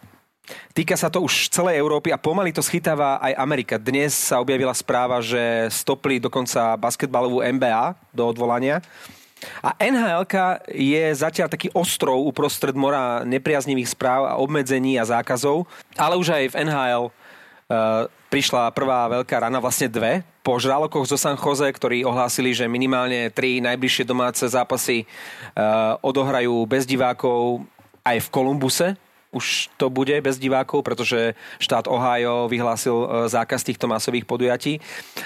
Týka 0.75 0.99
sa 0.99 1.06
to 1.06 1.22
už 1.22 1.54
celej 1.54 1.78
Európy 1.78 2.11
a 2.11 2.18
pomaly 2.18 2.50
to 2.50 2.64
schytáva 2.64 3.22
aj 3.22 3.38
Amerika. 3.38 3.75
Dnes 3.78 4.11
sa 4.11 4.42
objavila 4.42 4.75
správa, 4.75 5.22
že 5.22 5.70
stopli 5.70 6.18
dokonca 6.18 6.75
basketbalovú 6.75 7.46
NBA 7.46 7.94
do 8.11 8.26
odvolania. 8.26 8.82
A 9.58 9.75
nhl 9.78 10.22
je 10.70 11.04
zatiaľ 11.14 11.50
taký 11.50 11.70
ostrov 11.75 12.22
uprostred 12.22 12.75
mora 12.78 13.26
nepriaznivých 13.26 13.90
správ 13.90 14.22
a 14.26 14.38
obmedzení 14.38 14.99
a 14.99 15.06
zákazov, 15.06 15.66
ale 15.99 16.14
už 16.14 16.30
aj 16.30 16.44
v 16.54 16.58
NHL 16.62 17.04
uh, 17.11 17.12
prišla 18.30 18.70
prvá 18.70 19.11
veľká 19.11 19.42
rana, 19.42 19.58
vlastne 19.58 19.90
dve, 19.90 20.22
po 20.46 20.58
žralokoch 20.58 21.06
zo 21.11 21.18
San 21.18 21.34
Jose, 21.38 21.66
ktorí 21.66 22.06
ohlásili, 22.06 22.54
že 22.54 22.70
minimálne 22.70 23.30
tri 23.34 23.58
najbližšie 23.58 24.06
domáce 24.06 24.46
zápasy 24.46 25.06
uh, 25.06 25.99
odohrajú 26.02 26.62
bez 26.66 26.87
divákov 26.87 27.66
aj 28.06 28.18
v 28.22 28.28
Kolumbuse, 28.30 28.94
už 29.32 29.72
to 29.80 29.88
bude 29.88 30.12
bez 30.20 30.36
divákov, 30.36 30.84
pretože 30.84 31.32
štát 31.56 31.88
Ohio 31.88 32.46
vyhlásil 32.52 32.92
e, 32.92 33.06
zákaz 33.32 33.64
týchto 33.64 33.88
masových 33.88 34.28
podujatí. 34.28 34.78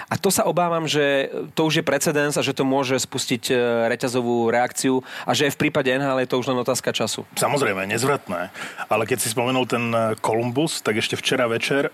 A 0.06 0.14
to 0.14 0.30
sa 0.30 0.46
obávam, 0.46 0.86
že 0.86 1.28
to 1.58 1.66
už 1.66 1.82
je 1.82 1.84
precedens 1.84 2.38
a 2.38 2.46
že 2.46 2.54
to 2.54 2.62
môže 2.62 3.02
spustiť 3.02 3.50
e, 3.50 3.54
reťazovú 3.90 4.46
reakciu 4.48 5.02
a 5.26 5.34
že 5.34 5.50
v 5.50 5.58
prípade 5.58 5.90
NHL 5.90 6.22
je 6.22 6.30
to 6.30 6.38
už 6.38 6.46
len 6.54 6.58
otázka 6.62 6.94
času. 6.94 7.26
Samozrejme, 7.34 7.82
nezvratné. 7.90 8.54
Ale 8.86 9.04
keď 9.10 9.18
si 9.18 9.28
spomenul 9.34 9.66
ten 9.66 9.90
eh, 9.90 10.14
Columbus, 10.22 10.78
tak 10.80 11.02
ešte 11.02 11.18
včera 11.18 11.50
večer, 11.50 11.90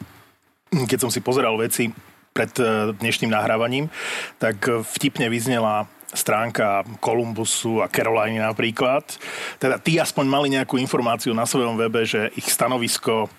keď 0.69 0.99
som 1.01 1.11
si 1.11 1.25
pozeral 1.25 1.57
veci 1.57 1.89
pred 2.33 2.49
dnešným 2.97 3.29
nahrávaním, 3.29 3.93
tak 4.41 4.65
vtipne 4.97 5.29
vyznela 5.29 5.85
stránka 6.13 6.85
Columbusu 7.01 7.81
a 7.81 7.89
Caroliny 7.89 8.37
napríklad. 8.37 9.05
Teda 9.57 9.81
tí 9.81 9.97
aspoň 9.97 10.25
mali 10.29 10.49
nejakú 10.53 10.77
informáciu 10.77 11.33
na 11.33 11.49
svojom 11.49 11.81
webe, 11.81 12.05
že 12.05 12.29
ich 12.37 12.47
stanovisko 12.53 13.33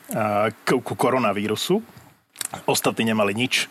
ku 0.66 0.94
koronavírusu. 0.98 1.80
Ostatní 2.66 3.14
nemali 3.14 3.38
nič. 3.38 3.70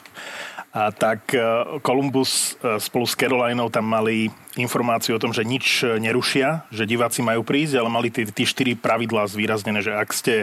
A 0.73 0.89
tak 0.89 1.37
Columbus 1.85 2.57
spolu 2.81 3.05
s 3.05 3.13
Carolinou 3.13 3.69
tam 3.69 3.85
mali 3.91 4.33
informáciu 4.57 5.19
o 5.19 5.23
tom, 5.23 5.35
že 5.37 5.45
nič 5.45 5.85
nerušia, 5.85 6.65
že 6.73 6.89
diváci 6.89 7.21
majú 7.21 7.45
prísť, 7.45 7.77
ale 7.77 7.93
mali 7.93 8.09
tie 8.09 8.47
štyri 8.49 8.73
pravidlá 8.79 9.29
zvýraznené, 9.29 9.85
že 9.85 9.93
ak 9.93 10.11
ste 10.17 10.35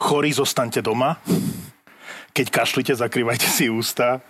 chorí, 0.00 0.32
zostaňte 0.32 0.80
doma. 0.80 1.20
Keď 2.32 2.46
kašlite, 2.48 2.96
zakrývajte 2.96 3.44
si 3.44 3.68
ústa. 3.68 4.24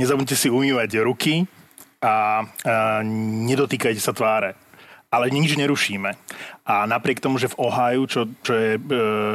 Nezabudnite 0.00 0.40
si 0.40 0.48
umývať 0.48 1.04
ruky 1.04 1.44
a, 2.02 2.42
a 2.42 3.00
nedotýkajte 3.46 4.02
sa 4.02 4.12
tváre 4.12 4.58
ale 5.12 5.28
nič 5.28 5.60
nerušíme. 5.60 6.10
A 6.64 6.88
napriek 6.88 7.20
tomu, 7.20 7.36
že 7.36 7.52
v 7.52 7.68
Ohio, 7.68 8.08
čo, 8.08 8.24
čo 8.40 8.56
je 8.56 8.80
e, 8.80 8.82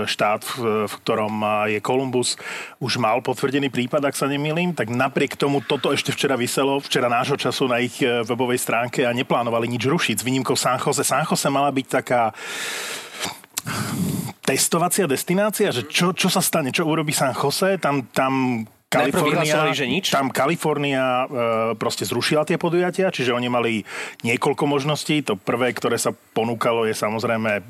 štát, 0.09 0.41
v, 0.41 0.89
ktorom 0.89 1.45
je 1.69 1.79
Columbus, 1.86 2.33
už 2.81 2.97
mal 2.97 3.21
potvrdený 3.21 3.69
prípad, 3.69 4.01
ak 4.01 4.17
sa 4.17 4.25
nemýlim, 4.25 4.74
tak 4.74 4.89
napriek 4.89 5.38
tomu 5.38 5.62
toto 5.62 5.93
ešte 5.93 6.09
včera 6.09 6.33
vyselo, 6.33 6.81
včera 6.81 7.05
nášho 7.05 7.38
času 7.38 7.69
na 7.69 7.77
ich 7.77 8.01
e, 8.01 8.25
webovej 8.25 8.57
stránke 8.57 9.05
a 9.05 9.13
neplánovali 9.13 9.69
nič 9.69 9.86
rušiť. 9.86 10.17
S 10.17 10.25
výnimkou 10.25 10.57
San 10.57 10.81
Jose. 10.81 11.05
San 11.05 11.29
Jose 11.29 11.45
mala 11.53 11.69
byť 11.69 11.86
taká 11.86 12.33
testovacia 14.41 15.05
destinácia, 15.05 15.69
že 15.69 15.86
čo, 15.86 16.09
čo 16.17 16.31
sa 16.33 16.41
stane, 16.41 16.74
čo 16.74 16.89
urobí 16.89 17.13
San 17.13 17.38
Jose, 17.38 17.77
tam, 17.77 18.09
tam 18.09 18.65
Kalifornia, 18.88 19.75
že 19.75 19.84
nič? 19.84 20.15
tam 20.15 20.32
Kalifornia 20.32 21.03
e, 21.03 21.25
proste 21.75 22.08
zrušila 22.08 22.48
tie 22.48 22.56
podujatia, 22.56 23.12
čiže 23.12 23.36
oni 23.36 23.51
mali 23.51 23.74
niekoľko 24.24 24.63
možností. 24.63 25.20
To 25.27 25.36
prvé, 25.36 25.75
ktoré 25.75 26.00
sa 26.00 26.15
ponúkalo, 26.15 26.88
je 26.88 26.96
samozrejme 26.96 27.51
e, 27.51 27.62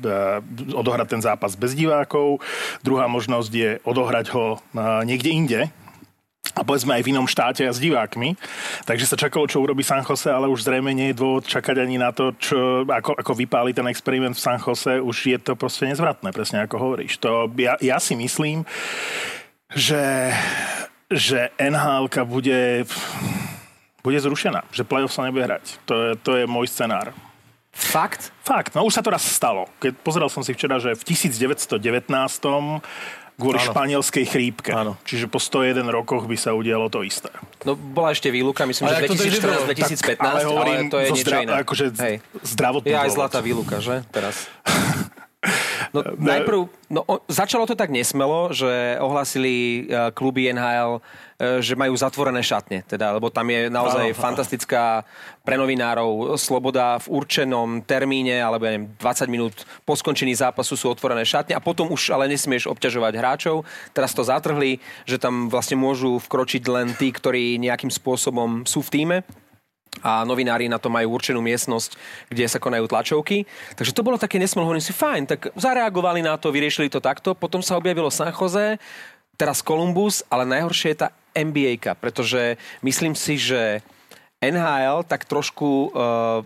odohrať 0.78 1.18
ten 1.18 1.22
zápas 1.22 1.58
bez 1.58 1.74
divákov. 1.74 2.38
Druhá 2.86 3.10
možnosť 3.10 3.50
je 3.50 3.70
odohrať 3.82 4.30
ho 4.30 4.46
e, 4.54 4.58
niekde 5.10 5.30
inde, 5.34 5.60
a 6.54 6.62
povedzme 6.66 6.94
aj 6.96 7.02
v 7.04 7.10
inom 7.14 7.26
štáte 7.28 7.66
a 7.66 7.74
s 7.74 7.82
divákmi. 7.82 8.38
Takže 8.86 9.06
sa 9.06 9.18
čakalo, 9.18 9.46
čo 9.46 9.62
urobí 9.62 9.82
San 9.86 10.02
Jose, 10.02 10.30
ale 10.30 10.50
už 10.50 10.66
zrejme 10.66 10.90
nie 10.94 11.12
je 11.12 11.18
dôvod 11.18 11.44
čakať 11.46 11.82
ani 11.82 12.00
na 12.00 12.10
to, 12.10 12.34
čo, 12.38 12.82
ako, 12.88 13.14
ako 13.14 13.32
vypáli 13.36 13.70
ten 13.74 13.86
experiment 13.86 14.34
v 14.34 14.42
San 14.42 14.58
Jose. 14.58 14.98
Už 14.98 15.16
je 15.28 15.38
to 15.38 15.54
proste 15.54 15.86
nezvratné, 15.86 16.30
presne 16.34 16.64
ako 16.64 16.78
hovoríš. 16.78 17.20
To, 17.22 17.46
ja, 17.58 17.78
ja 17.78 17.98
si 18.02 18.18
myslím, 18.18 18.66
že 19.70 20.32
že 21.08 21.48
nhl 21.56 22.04
bude, 22.24 22.84
bude 24.04 24.18
zrušená, 24.20 24.64
že 24.68 24.84
playoff 24.84 25.12
sa 25.12 25.24
nebude 25.24 25.48
hrať. 25.48 25.80
To 25.88 25.94
je, 25.96 26.10
to 26.20 26.30
je 26.36 26.44
môj 26.44 26.68
scenár. 26.68 27.16
Fakt? 27.72 28.34
Fakt, 28.42 28.74
no 28.74 28.84
už 28.84 28.98
sa 28.98 29.02
to 29.04 29.08
raz 29.08 29.22
stalo. 29.22 29.70
Keď 29.78 29.92
pozeral 30.02 30.28
som 30.28 30.42
si 30.42 30.50
včera, 30.52 30.82
že 30.82 30.92
v 30.98 31.02
1919 31.14 31.78
kvôli 33.38 33.54
Áno. 33.62 33.66
španielskej 33.70 34.24
chrípke. 34.26 34.74
Áno. 34.74 34.98
Čiže 35.06 35.30
po 35.30 35.38
101 35.38 35.86
rokoch 35.86 36.26
by 36.26 36.34
sa 36.34 36.58
udialo 36.58 36.90
to 36.90 37.06
isté. 37.06 37.30
No 37.62 37.78
bola 37.78 38.10
ešte 38.10 38.34
výluka, 38.34 38.66
myslím, 38.66 38.90
ale 38.90 39.06
že 39.06 39.14
2014-2015, 39.14 40.18
ale, 40.18 40.40
ale 40.42 40.72
to 40.90 40.98
je 40.98 41.06
niečo 41.14 41.22
zdra- 41.22 41.42
iné. 41.46 41.52
Akože 41.62 41.84
Hej. 41.94 42.14
zdravotný 42.42 42.90
Je 42.90 42.98
aj 42.98 43.10
zlatá 43.14 43.38
výluka, 43.38 43.78
že? 43.78 44.02
Teraz. 44.10 44.50
No, 45.92 46.04
najprv, 46.20 46.68
no, 46.92 47.00
začalo 47.28 47.64
to 47.64 47.72
tak 47.72 47.88
nesmelo, 47.88 48.52
že 48.52 49.00
ohlasili 49.00 49.86
uh, 49.88 50.12
kluby 50.12 50.52
NHL, 50.52 50.98
uh, 50.98 51.00
e, 51.38 51.64
že 51.64 51.78
majú 51.78 51.96
zatvorené 51.96 52.44
šatne, 52.44 52.84
teda, 52.84 53.16
lebo 53.16 53.32
tam 53.32 53.48
je 53.48 53.72
naozaj 53.72 54.12
Aha. 54.12 54.18
fantastická 54.18 54.84
pre 55.40 55.56
novinárov 55.56 56.36
sloboda 56.36 57.00
v 57.00 57.24
určenom 57.24 57.80
termíne, 57.80 58.36
alebo 58.36 58.68
ja 58.68 58.76
neviem, 58.76 58.92
20 59.00 59.32
minút 59.32 59.54
po 59.88 59.96
skončení 59.96 60.36
zápasu 60.36 60.76
sú 60.76 60.92
otvorené 60.92 61.24
šatne 61.24 61.56
a 61.56 61.64
potom 61.64 61.88
už 61.88 62.12
ale 62.12 62.28
nesmieš 62.28 62.68
obťažovať 62.68 63.12
hráčov. 63.16 63.64
Teraz 63.96 64.12
to 64.12 64.20
zatrhli, 64.20 64.76
že 65.08 65.16
tam 65.16 65.48
vlastne 65.48 65.80
môžu 65.80 66.20
vkročiť 66.20 66.62
len 66.68 66.92
tí, 66.92 67.08
ktorí 67.08 67.56
nejakým 67.56 67.88
spôsobom 67.88 68.68
sú 68.68 68.84
v 68.84 68.92
týme 68.92 69.18
a 70.02 70.22
novinári 70.22 70.70
na 70.70 70.78
to 70.78 70.92
majú 70.92 71.18
určenú 71.18 71.42
miestnosť, 71.42 71.98
kde 72.30 72.44
sa 72.46 72.62
konajú 72.62 72.86
tlačovky. 72.86 73.44
Takže 73.74 73.94
to 73.94 74.06
bolo 74.06 74.20
také 74.20 74.38
nesmol, 74.38 74.66
hovorím 74.66 74.84
si, 74.84 74.94
fajn, 74.94 75.22
tak 75.26 75.40
zareagovali 75.58 76.22
na 76.22 76.38
to, 76.38 76.54
vyriešili 76.54 76.92
to 76.92 77.02
takto, 77.02 77.34
potom 77.34 77.60
sa 77.64 77.74
objavilo 77.74 78.12
San 78.12 78.30
Jose, 78.30 78.78
teraz 79.38 79.62
Columbus, 79.62 80.22
ale 80.30 80.46
najhoršie 80.46 80.94
je 80.94 81.00
tá 81.06 81.08
nba 81.38 81.94
pretože 81.94 82.58
myslím 82.82 83.14
si, 83.14 83.38
že 83.38 83.82
NHL 84.42 85.06
tak 85.06 85.26
trošku 85.26 85.94
uh, 85.94 86.42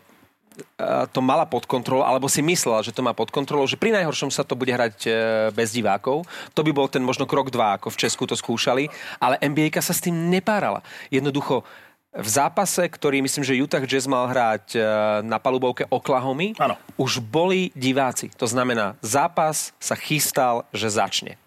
to 1.12 1.20
mala 1.24 1.48
pod 1.48 1.64
kontrolou, 1.64 2.04
alebo 2.04 2.28
si 2.28 2.44
myslela, 2.44 2.84
že 2.84 2.92
to 2.92 3.00
má 3.00 3.16
pod 3.16 3.32
kontrolou, 3.32 3.64
že 3.64 3.80
pri 3.80 3.92
najhoršom 3.96 4.28
sa 4.28 4.44
to 4.44 4.52
bude 4.52 4.68
hrať 4.68 4.96
e, 5.08 5.10
bez 5.52 5.72
divákov. 5.72 6.28
To 6.52 6.60
by 6.60 6.72
bol 6.76 6.88
ten 6.92 7.00
možno 7.00 7.24
krok 7.24 7.48
dva, 7.48 7.80
ako 7.80 7.88
v 7.88 8.00
Česku 8.04 8.28
to 8.28 8.36
skúšali, 8.36 8.88
ale 9.16 9.40
nba 9.40 9.80
sa 9.80 9.96
s 9.96 10.04
tým 10.04 10.28
nepárala. 10.28 10.84
Jednoducho 11.08 11.64
v 12.12 12.28
zápase, 12.28 12.84
ktorý 12.84 13.24
myslím, 13.24 13.40
že 13.40 13.56
Utah 13.56 13.80
Jazz 13.88 14.04
mal 14.04 14.28
hrať 14.28 14.76
e, 14.76 14.80
na 15.24 15.40
palubovke 15.40 15.88
Oklahomy, 15.88 16.52
ano. 16.60 16.76
už 17.00 17.24
boli 17.24 17.72
diváci. 17.72 18.28
To 18.36 18.44
znamená, 18.44 19.00
zápas 19.00 19.72
sa 19.80 19.96
chystal, 19.96 20.68
že 20.76 20.92
začne. 20.92 21.40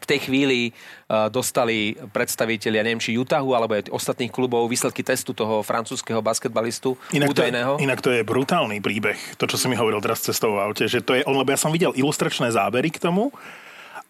V 0.00 0.08
tej 0.08 0.32
chvíli 0.32 0.72
uh, 0.72 1.28
dostali 1.28 1.92
predstavitelia, 1.92 2.80
neviem, 2.80 2.96
či 2.96 3.20
Utahu 3.20 3.52
alebo 3.52 3.76
aj 3.76 3.92
ostatných 3.92 4.32
klubov 4.32 4.64
výsledky 4.64 5.04
testu 5.04 5.36
toho 5.36 5.60
francúzského 5.60 6.24
basketbalistu 6.24 6.96
inak 7.12 7.28
údajného. 7.28 7.76
To, 7.76 7.84
inak 7.84 8.00
to 8.00 8.08
je 8.08 8.24
brutálny 8.24 8.80
príbeh, 8.80 9.36
to, 9.36 9.44
čo 9.44 9.60
si 9.60 9.68
mi 9.68 9.76
hovoril 9.76 10.00
teraz 10.00 10.24
cestou 10.24 10.56
v 10.56 10.64
aute, 10.64 10.88
že 10.88 11.04
to 11.04 11.20
je 11.20 11.22
on, 11.28 11.36
lebo 11.36 11.52
ja 11.52 11.60
som 11.60 11.68
videl 11.68 11.92
ilustračné 11.92 12.48
zábery 12.48 12.88
k 12.88 12.96
tomu 12.96 13.28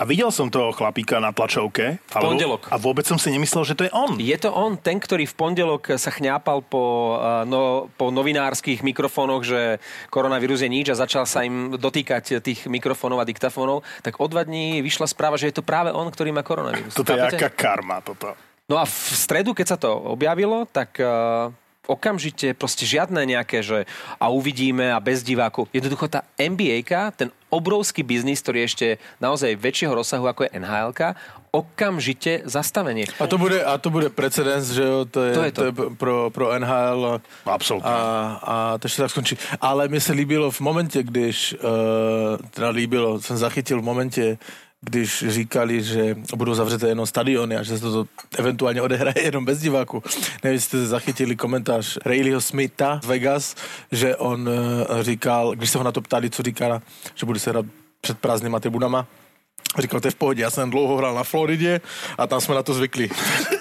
a 0.00 0.08
videl 0.08 0.32
som 0.32 0.48
toho 0.48 0.72
chlapíka 0.72 1.20
na 1.20 1.28
tlačovke. 1.28 2.00
V 2.00 2.14
pondelok. 2.16 2.72
A 2.72 2.80
vôbec 2.80 3.04
som 3.04 3.20
si 3.20 3.28
nemyslel, 3.28 3.68
že 3.68 3.76
to 3.76 3.84
je 3.84 3.92
on. 3.92 4.16
Je 4.16 4.32
to 4.40 4.48
on, 4.48 4.80
ten, 4.80 4.96
ktorý 4.96 5.28
v 5.28 5.36
pondelok 5.36 6.00
sa 6.00 6.08
chňápal 6.08 6.64
po, 6.64 7.16
eh, 7.20 7.44
no, 7.44 7.92
po 8.00 8.08
novinárskych 8.08 8.80
mikrofónoch, 8.80 9.44
že 9.44 9.76
koronavírus 10.08 10.64
je 10.64 10.72
nič 10.72 10.88
a 10.88 10.96
začal 10.96 11.28
sa 11.28 11.44
im 11.44 11.76
dotýkať 11.76 12.40
tých 12.40 12.64
mikrofónov 12.64 13.20
a 13.20 13.28
diktafónov, 13.28 13.84
tak 14.00 14.16
o 14.16 14.24
dva 14.24 14.48
dní 14.48 14.80
vyšla 14.80 15.04
správa, 15.04 15.36
že 15.36 15.52
je 15.52 15.60
to 15.60 15.66
práve 15.66 15.92
on, 15.92 16.08
ktorý 16.08 16.32
má 16.32 16.40
koronavírus. 16.40 16.96
Toto 16.96 17.12
je 17.12 17.20
aká 17.20 17.52
karma 17.52 18.00
toto. 18.00 18.32
No 18.70 18.78
a 18.78 18.86
v 18.86 18.96
stredu, 19.12 19.52
keď 19.52 19.66
sa 19.66 19.76
to 19.76 19.90
objavilo, 19.90 20.62
tak 20.70 20.94
uh, 21.02 21.50
okamžite 21.88 22.52
proste 22.54 22.84
žiadne 22.84 23.24
nejaké, 23.24 23.64
že 23.64 23.88
a 24.20 24.28
uvidíme 24.28 24.92
a 24.92 24.98
bez 25.00 25.24
divákov. 25.24 25.66
Jednoducho 25.72 26.06
tá 26.06 26.22
nba 26.36 27.10
ten 27.16 27.32
obrovský 27.50 28.06
biznis, 28.06 28.38
ktorý 28.44 28.62
je 28.62 28.68
ešte 28.70 28.86
naozaj 29.18 29.58
väčšieho 29.58 29.90
rozsahu 29.90 30.28
ako 30.30 30.46
je 30.46 30.50
nhl 30.60 30.94
okamžite 31.50 32.46
zastavenie. 32.46 33.10
A 33.18 33.26
to 33.26 33.34
bude, 33.34 33.58
a 33.58 33.74
to 33.74 33.90
bude 33.90 34.14
precedens, 34.14 34.70
že 34.70 34.86
jo, 34.86 35.02
to 35.02 35.18
je, 35.26 35.34
to 35.34 35.42
je, 35.42 35.50
to. 35.50 35.60
To 35.60 35.66
je 35.66 35.72
pro, 35.98 36.30
pro 36.30 36.54
NHL. 36.58 37.20
Absolutně. 37.46 37.90
A, 37.90 38.38
a 38.42 38.78
to 38.78 38.86
ještě 38.86 39.02
tak 39.02 39.10
skončí. 39.10 39.36
Ale 39.60 39.88
mi 39.88 40.00
se 40.00 40.12
líbilo 40.12 40.50
v 40.50 40.60
momentě, 40.60 41.02
když, 41.02 41.54
uh, 41.54 42.46
teda 42.50 42.68
líbilo, 42.68 43.20
jsem 43.20 43.36
zachytil 43.36 43.80
v 43.80 43.84
momentě, 43.84 44.38
když 44.80 45.24
říkali, 45.28 45.82
že 45.82 46.16
budou 46.36 46.54
zavřeté 46.54 46.88
jenom 46.88 47.06
stadiony 47.06 47.56
a 47.56 47.62
že 47.62 47.78
se 47.78 47.82
to 47.82 48.06
eventuálně 48.38 48.82
odehraje 48.82 49.22
jenom 49.22 49.44
bez 49.44 49.60
diváku. 49.60 50.02
Nevím, 50.44 50.60
jste 50.60 50.86
zachytili 50.86 51.36
komentář 51.36 51.98
Rayleighho 52.06 52.40
Smitha 52.40 53.00
z 53.02 53.06
Vegas, 53.06 53.56
že 53.92 54.16
on 54.16 54.48
uh, 54.48 54.54
říkal, 55.02 55.54
když 55.54 55.70
se 55.70 55.78
ho 55.78 55.84
na 55.84 55.92
to 55.92 56.00
ptali, 56.00 56.30
co 56.30 56.42
říká, 56.42 56.82
že 57.14 57.26
bude 57.26 57.38
se 57.38 57.50
hrát 57.50 57.66
před 58.00 58.18
prázdnýma 58.18 58.60
tribunama, 58.60 59.06
Říkal, 59.78 60.00
to 60.00 60.08
je 60.08 60.10
v 60.10 60.18
pohodě, 60.18 60.42
ja 60.42 60.50
som 60.50 60.66
dlouho 60.66 60.98
hral 60.98 61.14
na 61.14 61.22
Floride 61.22 61.78
a 62.18 62.26
tam 62.26 62.42
sme 62.42 62.58
na 62.58 62.66
to 62.66 62.74
zvykli. 62.74 63.06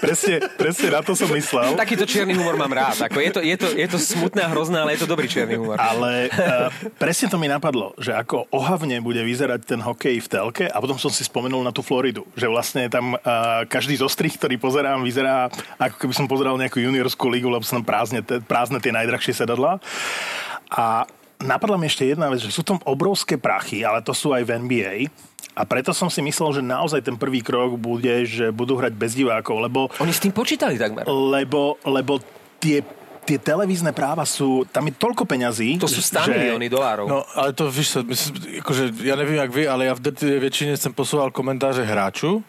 presne, 0.02 0.42
presne 0.58 0.90
na 0.90 1.06
to 1.06 1.14
som 1.14 1.30
myslel. 1.30 1.78
Takýto 1.78 2.02
čierny 2.02 2.34
humor 2.34 2.58
mám 2.58 2.74
rád. 2.74 3.06
Ako 3.06 3.22
je, 3.22 3.30
to, 3.30 3.40
je, 3.46 3.54
to, 3.54 3.70
je 3.70 3.86
to 3.86 3.94
smutné 3.94 4.42
a 4.42 4.50
hrozné, 4.50 4.82
ale 4.82 4.98
je 4.98 5.06
to 5.06 5.08
dobrý 5.10 5.30
čierny 5.30 5.54
humor. 5.54 5.78
Ale 5.78 6.26
uh, 6.34 6.66
presne 6.98 7.30
to 7.30 7.38
mi 7.38 7.46
napadlo, 7.46 7.94
že 7.94 8.10
ako 8.10 8.50
ohavne 8.50 8.98
bude 8.98 9.22
vyzerať 9.22 9.62
ten 9.62 9.78
hokej 9.78 10.18
v 10.18 10.26
telke 10.26 10.66
a 10.66 10.76
potom 10.82 10.98
som 10.98 11.14
si 11.14 11.22
spomenul 11.22 11.62
na 11.62 11.70
tú 11.70 11.78
Floridu, 11.86 12.26
že 12.34 12.50
vlastne 12.50 12.90
tam 12.90 13.14
uh, 13.14 13.62
každý 13.70 13.94
zostrih, 13.94 14.34
ktorý 14.34 14.58
pozerám, 14.58 15.06
vyzerá 15.06 15.46
ako 15.78 15.94
keby 15.94 16.14
som 16.18 16.26
pozeral 16.26 16.58
nejakú 16.58 16.82
juniorskú 16.82 17.30
ligu, 17.30 17.46
lebo 17.46 17.62
sú 17.62 17.78
tam 17.78 17.86
prázdne, 17.86 18.26
prázdne 18.42 18.82
tie 18.82 18.90
najdrahšie 18.90 19.46
sedadla. 19.46 19.78
A 20.74 21.06
napadla 21.38 21.78
mi 21.78 21.86
ešte 21.86 22.02
jedna 22.02 22.26
vec, 22.28 22.42
že 22.42 22.50
sú 22.50 22.66
tam 22.66 22.82
obrovské 22.82 23.38
prachy, 23.38 23.86
ale 23.86 24.02
to 24.02 24.10
sú 24.10 24.34
aj 24.34 24.42
v 24.42 24.50
NBA 24.58 24.96
a 25.56 25.62
preto 25.66 25.90
som 25.90 26.06
si 26.06 26.22
myslel, 26.22 26.60
že 26.60 26.62
naozaj 26.62 27.02
ten 27.02 27.18
prvý 27.18 27.42
krok 27.42 27.74
bude, 27.74 28.24
že 28.24 28.54
budú 28.54 28.78
hrať 28.78 28.94
bez 28.94 29.18
divákov, 29.18 29.60
lebo... 29.60 29.90
Oni 29.98 30.14
s 30.14 30.22
tým 30.22 30.30
počítali 30.30 30.78
takmer. 30.78 31.04
Lebo, 31.10 31.76
lebo 31.84 32.22
tie 32.62 32.82
tie 33.20 33.38
televízne 33.38 33.94
práva 33.94 34.26
sú, 34.26 34.66
tam 34.74 34.90
je 34.90 34.94
toľko 34.98 35.22
peňazí. 35.22 35.78
To 35.78 35.86
sú 35.86 36.02
100 36.02 36.26
že... 36.26 36.30
milióny 36.34 36.66
dolárov. 36.66 37.06
No, 37.06 37.22
ale 37.38 37.54
to, 37.54 37.70
víš, 37.70 38.02
akože, 38.64 38.90
ja 39.06 39.14
neviem, 39.14 39.38
jak 39.38 39.52
vy, 39.54 39.70
ale 39.70 39.86
ja 39.86 39.94
v 39.94 40.10
väčšine 40.42 40.74
som 40.74 40.90
posúval 40.90 41.30
komentáře 41.30 41.86
hráču 41.86 42.42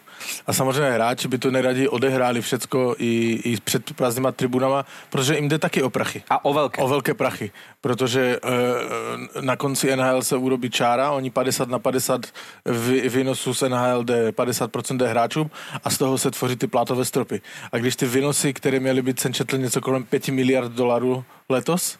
A 0.46 0.52
samozřejmě 0.52 0.90
hráči 0.90 1.28
by 1.28 1.38
to 1.38 1.50
neradi 1.50 1.88
odehráli 1.88 2.42
všecko 2.42 2.94
i, 2.98 3.40
i 3.44 3.56
před 3.64 3.92
prázdnýma 3.92 4.32
tribunama, 4.32 4.84
protože 5.10 5.36
jim 5.36 5.48
jde 5.48 5.58
taky 5.58 5.82
o 5.82 5.90
prachy. 5.90 6.22
A 6.30 6.44
o 6.44 6.54
velké. 6.54 6.82
O 6.82 6.88
velké 6.88 7.14
prachy, 7.14 7.50
protože 7.80 8.20
e, 8.20 9.40
na 9.40 9.56
konci 9.56 9.96
NHL 9.96 10.22
se 10.22 10.36
urobí 10.36 10.70
čára, 10.70 11.10
oni 11.10 11.30
50 11.30 11.68
na 11.68 11.78
50 11.78 12.26
v, 12.64 13.08
výnosu 13.08 13.54
z 13.54 13.62
NHL 13.68 14.04
jde 14.04 14.30
50% 14.30 14.96
jde 14.96 15.08
hráčům 15.08 15.50
a 15.84 15.90
z 15.90 15.98
toho 15.98 16.18
se 16.18 16.30
tvoří 16.30 16.56
ty 16.56 16.66
plátové 16.66 17.04
stropy. 17.04 17.40
A 17.72 17.78
když 17.78 17.96
ty 17.96 18.06
výnosy, 18.06 18.52
které 18.52 18.80
měly 18.80 19.02
být, 19.02 19.20
jsem 19.20 19.32
četl 19.32 19.58
něco 19.58 19.80
kolem 19.80 20.04
5 20.04 20.28
miliard 20.28 20.72
dolarů 20.72 21.24
letos, 21.48 21.98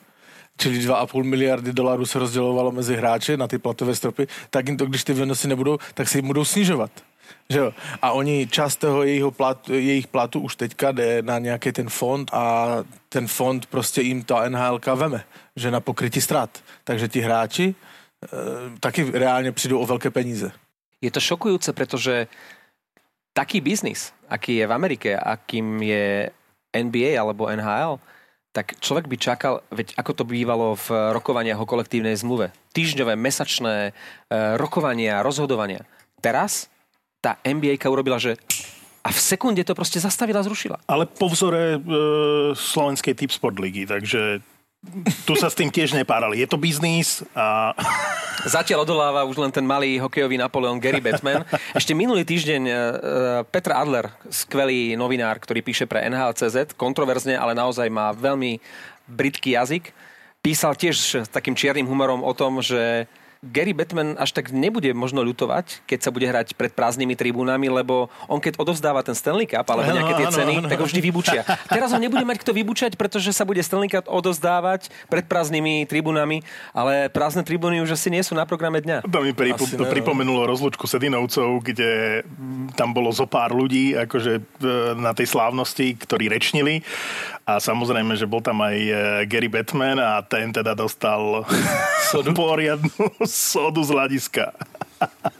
čili 0.58 0.78
2,5 0.78 1.24
miliardy 1.24 1.72
dolarů 1.72 2.06
se 2.06 2.18
rozdělovalo 2.18 2.72
mezi 2.72 2.96
hráče 2.96 3.36
na 3.36 3.48
ty 3.48 3.58
platové 3.58 3.94
stropy, 3.94 4.26
tak 4.50 4.66
jim 4.68 4.76
to, 4.76 4.86
když 4.86 5.04
ty 5.04 5.12
výnosy 5.12 5.48
nebudou, 5.48 5.78
tak 5.94 6.08
se 6.08 6.18
jim 6.18 6.26
budou 6.26 6.44
snižovat. 6.44 6.90
Že? 7.48 7.72
A 8.02 8.12
oni 8.12 8.46
část 8.46 8.76
toho 8.76 9.02
jejího 9.02 9.30
plat, 9.30 9.68
jejich 9.68 10.06
platu 10.06 10.40
už 10.40 10.56
teďka 10.56 10.92
jde 10.92 11.22
na 11.22 11.38
nějaký 11.38 11.72
ten 11.72 11.88
fond 11.88 12.30
a 12.32 12.76
ten 13.08 13.28
fond 13.28 13.66
prostě 13.66 14.02
jim 14.02 14.24
ta 14.24 14.48
NHL 14.48 14.80
veme, 14.94 15.24
že 15.56 15.70
na 15.70 15.80
pokrytí 15.80 16.20
ztrát. 16.20 16.50
Takže 16.84 17.08
ti 17.08 17.20
hráči 17.20 17.74
e, 17.74 17.74
taky 18.80 19.10
reálně 19.10 19.52
přijdou 19.52 19.78
o 19.78 19.86
velké 19.86 20.10
peníze. 20.10 20.52
Je 21.00 21.10
to 21.10 21.20
šokujúce, 21.20 21.72
pretože 21.72 22.26
taký 23.32 23.60
biznis, 23.60 24.12
aký 24.28 24.56
je 24.56 24.66
v 24.66 24.72
Amerike, 24.72 25.18
akým 25.18 25.82
je 25.82 26.30
NBA 26.70 27.20
alebo 27.20 27.50
NHL, 27.50 27.98
tak 28.52 28.76
človek 28.80 29.08
by 29.08 29.16
čakal, 29.16 29.54
veď 29.72 29.96
ako 29.96 30.12
to 30.12 30.24
bývalo 30.28 30.76
v 30.76 30.88
rokovaniach 31.16 31.60
o 31.60 31.68
kolektívnej 31.68 32.12
zmluve. 32.16 32.52
Týždňové, 32.76 33.16
mesačné 33.16 33.76
e, 33.88 33.92
rokovania, 34.60 35.24
rozhodovania. 35.24 35.88
Teraz 36.20 36.71
tá 37.22 37.38
NBA 37.46 37.78
urobila, 37.86 38.18
že 38.18 38.34
a 39.02 39.10
v 39.10 39.18
sekunde 39.18 39.62
to 39.66 39.74
proste 39.74 39.98
zastavila, 39.98 40.46
zrušila. 40.46 40.78
Ale 40.86 41.10
po 41.10 41.26
vzore 41.26 41.74
e, 41.74 41.78
slovenskej 42.54 43.18
typ 43.18 43.34
sport 43.34 43.58
ligy, 43.58 43.82
takže 43.82 44.38
tu 45.26 45.38
sa 45.38 45.46
s 45.46 45.58
tým 45.58 45.70
tiež 45.70 45.94
nepárali. 45.94 46.42
Je 46.42 46.46
to 46.50 46.58
biznis 46.58 47.22
a... 47.34 47.74
Zatiaľ 48.42 48.82
odoláva 48.82 49.22
už 49.22 49.38
len 49.38 49.54
ten 49.54 49.62
malý 49.62 50.02
hokejový 50.02 50.34
Napoleon 50.34 50.82
Gary 50.82 50.98
Batman. 50.98 51.46
Ešte 51.78 51.94
minulý 51.94 52.26
týždeň 52.26 52.62
uh, 52.66 52.74
Petr 53.46 53.70
Adler, 53.70 54.10
skvelý 54.26 54.98
novinár, 54.98 55.38
ktorý 55.38 55.62
píše 55.62 55.86
pre 55.86 56.02
NHL.cz, 56.10 56.74
kontroverzne, 56.74 57.38
ale 57.38 57.54
naozaj 57.54 57.86
má 57.86 58.10
veľmi 58.10 58.58
britký 59.06 59.54
jazyk, 59.54 59.94
písal 60.42 60.74
tiež 60.74 60.96
s 61.22 61.30
takým 61.30 61.54
čiernym 61.54 61.86
humorom 61.86 62.26
o 62.26 62.34
tom, 62.34 62.58
že 62.58 63.06
Gary 63.42 63.74
Batman 63.74 64.14
až 64.22 64.38
tak 64.38 64.54
nebude 64.54 64.86
možno 64.94 65.18
ľutovať, 65.26 65.82
keď 65.90 65.98
sa 65.98 66.14
bude 66.14 66.30
hrať 66.30 66.54
pred 66.54 66.70
prázdnymi 66.70 67.18
tribúnami, 67.18 67.66
lebo 67.66 68.06
on 68.30 68.38
keď 68.38 68.54
odovzdáva 68.54 69.02
ten 69.02 69.18
Stanley 69.18 69.50
Cup 69.50 69.66
alebo 69.66 69.82
nejaké 69.82 70.14
tie 70.14 70.28
ceny, 70.30 70.62
ano, 70.62 70.62
ano. 70.62 70.70
tak 70.70 70.78
ho 70.78 70.86
vždy 70.86 71.02
vybučia. 71.02 71.42
Teraz 71.66 71.90
ho 71.90 71.98
nebude 71.98 72.22
mať 72.22 72.38
kto 72.38 72.54
vybučať, 72.54 72.94
pretože 72.94 73.34
sa 73.34 73.42
bude 73.42 73.58
Stanley 73.58 73.90
Cup 73.90 74.06
odovzdávať 74.06 74.94
pred 75.10 75.26
prázdnymi 75.26 75.90
tribúnami, 75.90 76.46
ale 76.70 77.10
prázdne 77.10 77.42
tribúny 77.42 77.82
už 77.82 77.98
asi 77.98 78.14
nie 78.14 78.22
sú 78.22 78.38
na 78.38 78.46
programe 78.46 78.78
dňa. 78.78 79.10
To 79.10 79.26
mi 79.26 79.34
pripo- 79.34 79.66
to 79.66 79.90
pripomenulo 79.90 80.46
rozlučku 80.46 80.86
Sedinovcov, 80.86 81.66
kde 81.66 82.22
tam 82.78 82.94
bolo 82.94 83.10
zo 83.10 83.26
pár 83.26 83.50
ľudí 83.50 83.98
akože 83.98 84.32
e, 84.38 84.42
na 84.94 85.18
tej 85.18 85.26
slávnosti, 85.26 85.98
ktorí 85.98 86.30
rečnili 86.30 86.86
a 87.42 87.58
samozrejme, 87.58 88.14
že 88.14 88.30
bol 88.30 88.38
tam 88.38 88.62
aj 88.62 88.76
e, 88.78 88.92
Gary 89.26 89.50
Batman 89.50 89.98
a 89.98 90.22
ten 90.22 90.54
teda 90.54 90.78
dostal 90.78 91.42
poriadnu 92.38 93.10
sodu 93.32 93.80
z 93.80 93.90
hľadiska. 93.96 94.44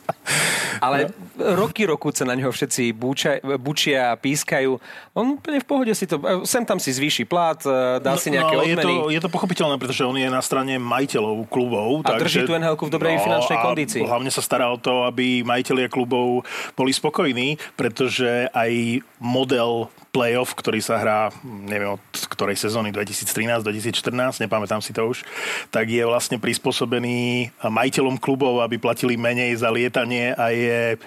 Ale 0.82 1.14
roky 1.38 1.86
roku 1.86 2.10
sa 2.10 2.26
na 2.26 2.34
neho 2.34 2.50
všetci 2.50 2.90
búča, 2.94 3.38
bučia, 3.60 4.18
pískajú. 4.18 4.78
On 5.14 5.38
úplne 5.38 5.62
v 5.62 5.66
pohode 5.66 5.92
si 5.94 6.08
to... 6.08 6.18
Sem 6.42 6.66
tam 6.66 6.82
si 6.82 6.90
zvýši 6.90 7.22
plat, 7.22 7.58
e, 7.62 8.02
dá 8.02 8.16
no, 8.16 8.18
si 8.18 8.34
nejaké 8.34 8.54
no, 8.54 8.62
odmeny. 8.66 8.94
Je 8.94 8.98
to, 8.98 9.12
je 9.18 9.20
to 9.22 9.30
pochopiteľné, 9.30 9.76
pretože 9.78 10.02
on 10.02 10.18
je 10.18 10.26
na 10.26 10.42
strane 10.42 10.78
majiteľov 10.82 11.46
klubov. 11.46 12.02
A 12.02 12.18
takže, 12.18 12.42
drží 12.42 12.50
tú 12.50 12.54
nhl 12.58 12.74
v 12.74 12.90
dobrej 12.90 13.16
no, 13.18 13.22
finančnej 13.22 13.58
kondícii. 13.62 14.02
Hlavne 14.02 14.30
sa 14.34 14.42
stará 14.42 14.66
o 14.74 14.78
to, 14.78 15.06
aby 15.06 15.46
majiteľia 15.46 15.86
klubov 15.86 16.42
boli 16.74 16.90
spokojní, 16.90 17.60
pretože 17.78 18.50
aj 18.50 19.02
model 19.22 19.86
playoff, 20.12 20.52
ktorý 20.52 20.84
sa 20.84 21.00
hrá, 21.00 21.32
neviem 21.42 21.96
od 21.96 22.04
ktorej 22.28 22.60
sezóny, 22.60 22.92
2013-2014, 22.92 24.44
nepamätám 24.44 24.84
si 24.84 24.92
to 24.92 25.08
už, 25.08 25.24
tak 25.72 25.88
je 25.88 26.04
vlastne 26.04 26.36
prispôsobený 26.36 27.48
majiteľom 27.64 28.20
klubov, 28.20 28.60
aby 28.60 28.76
platili 28.76 29.16
menej 29.16 29.56
za 29.56 29.72
lietanie 29.72 30.36
a 30.36 30.52
je 30.52 31.00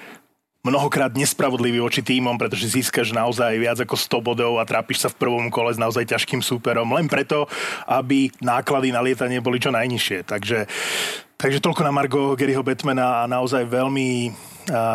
mnohokrát 0.65 1.13
nespravodlivý 1.13 1.77
voči 1.77 2.01
týmom, 2.01 2.41
pretože 2.41 2.73
získaš 2.73 3.13
naozaj 3.13 3.53
viac 3.61 3.77
ako 3.77 3.93
100 3.93 4.25
bodov 4.25 4.57
a 4.57 4.65
trápiš 4.65 5.05
sa 5.05 5.09
v 5.13 5.21
prvom 5.21 5.53
kole 5.53 5.69
s 5.69 5.77
naozaj 5.77 6.09
ťažkým 6.09 6.41
súperom, 6.41 6.89
len 6.89 7.05
preto, 7.05 7.45
aby 7.85 8.33
náklady 8.41 8.89
na 8.89 9.05
lietanie 9.05 9.37
boli 9.37 9.61
čo 9.61 9.69
najnižšie. 9.69 10.25
Takže, 10.25 10.65
takže 11.37 11.61
toľko 11.61 11.85
na 11.85 11.93
Margo 11.93 12.33
Garyho 12.33 12.65
Batmana 12.65 13.21
a 13.21 13.29
naozaj 13.29 13.69
veľmi 13.69 14.33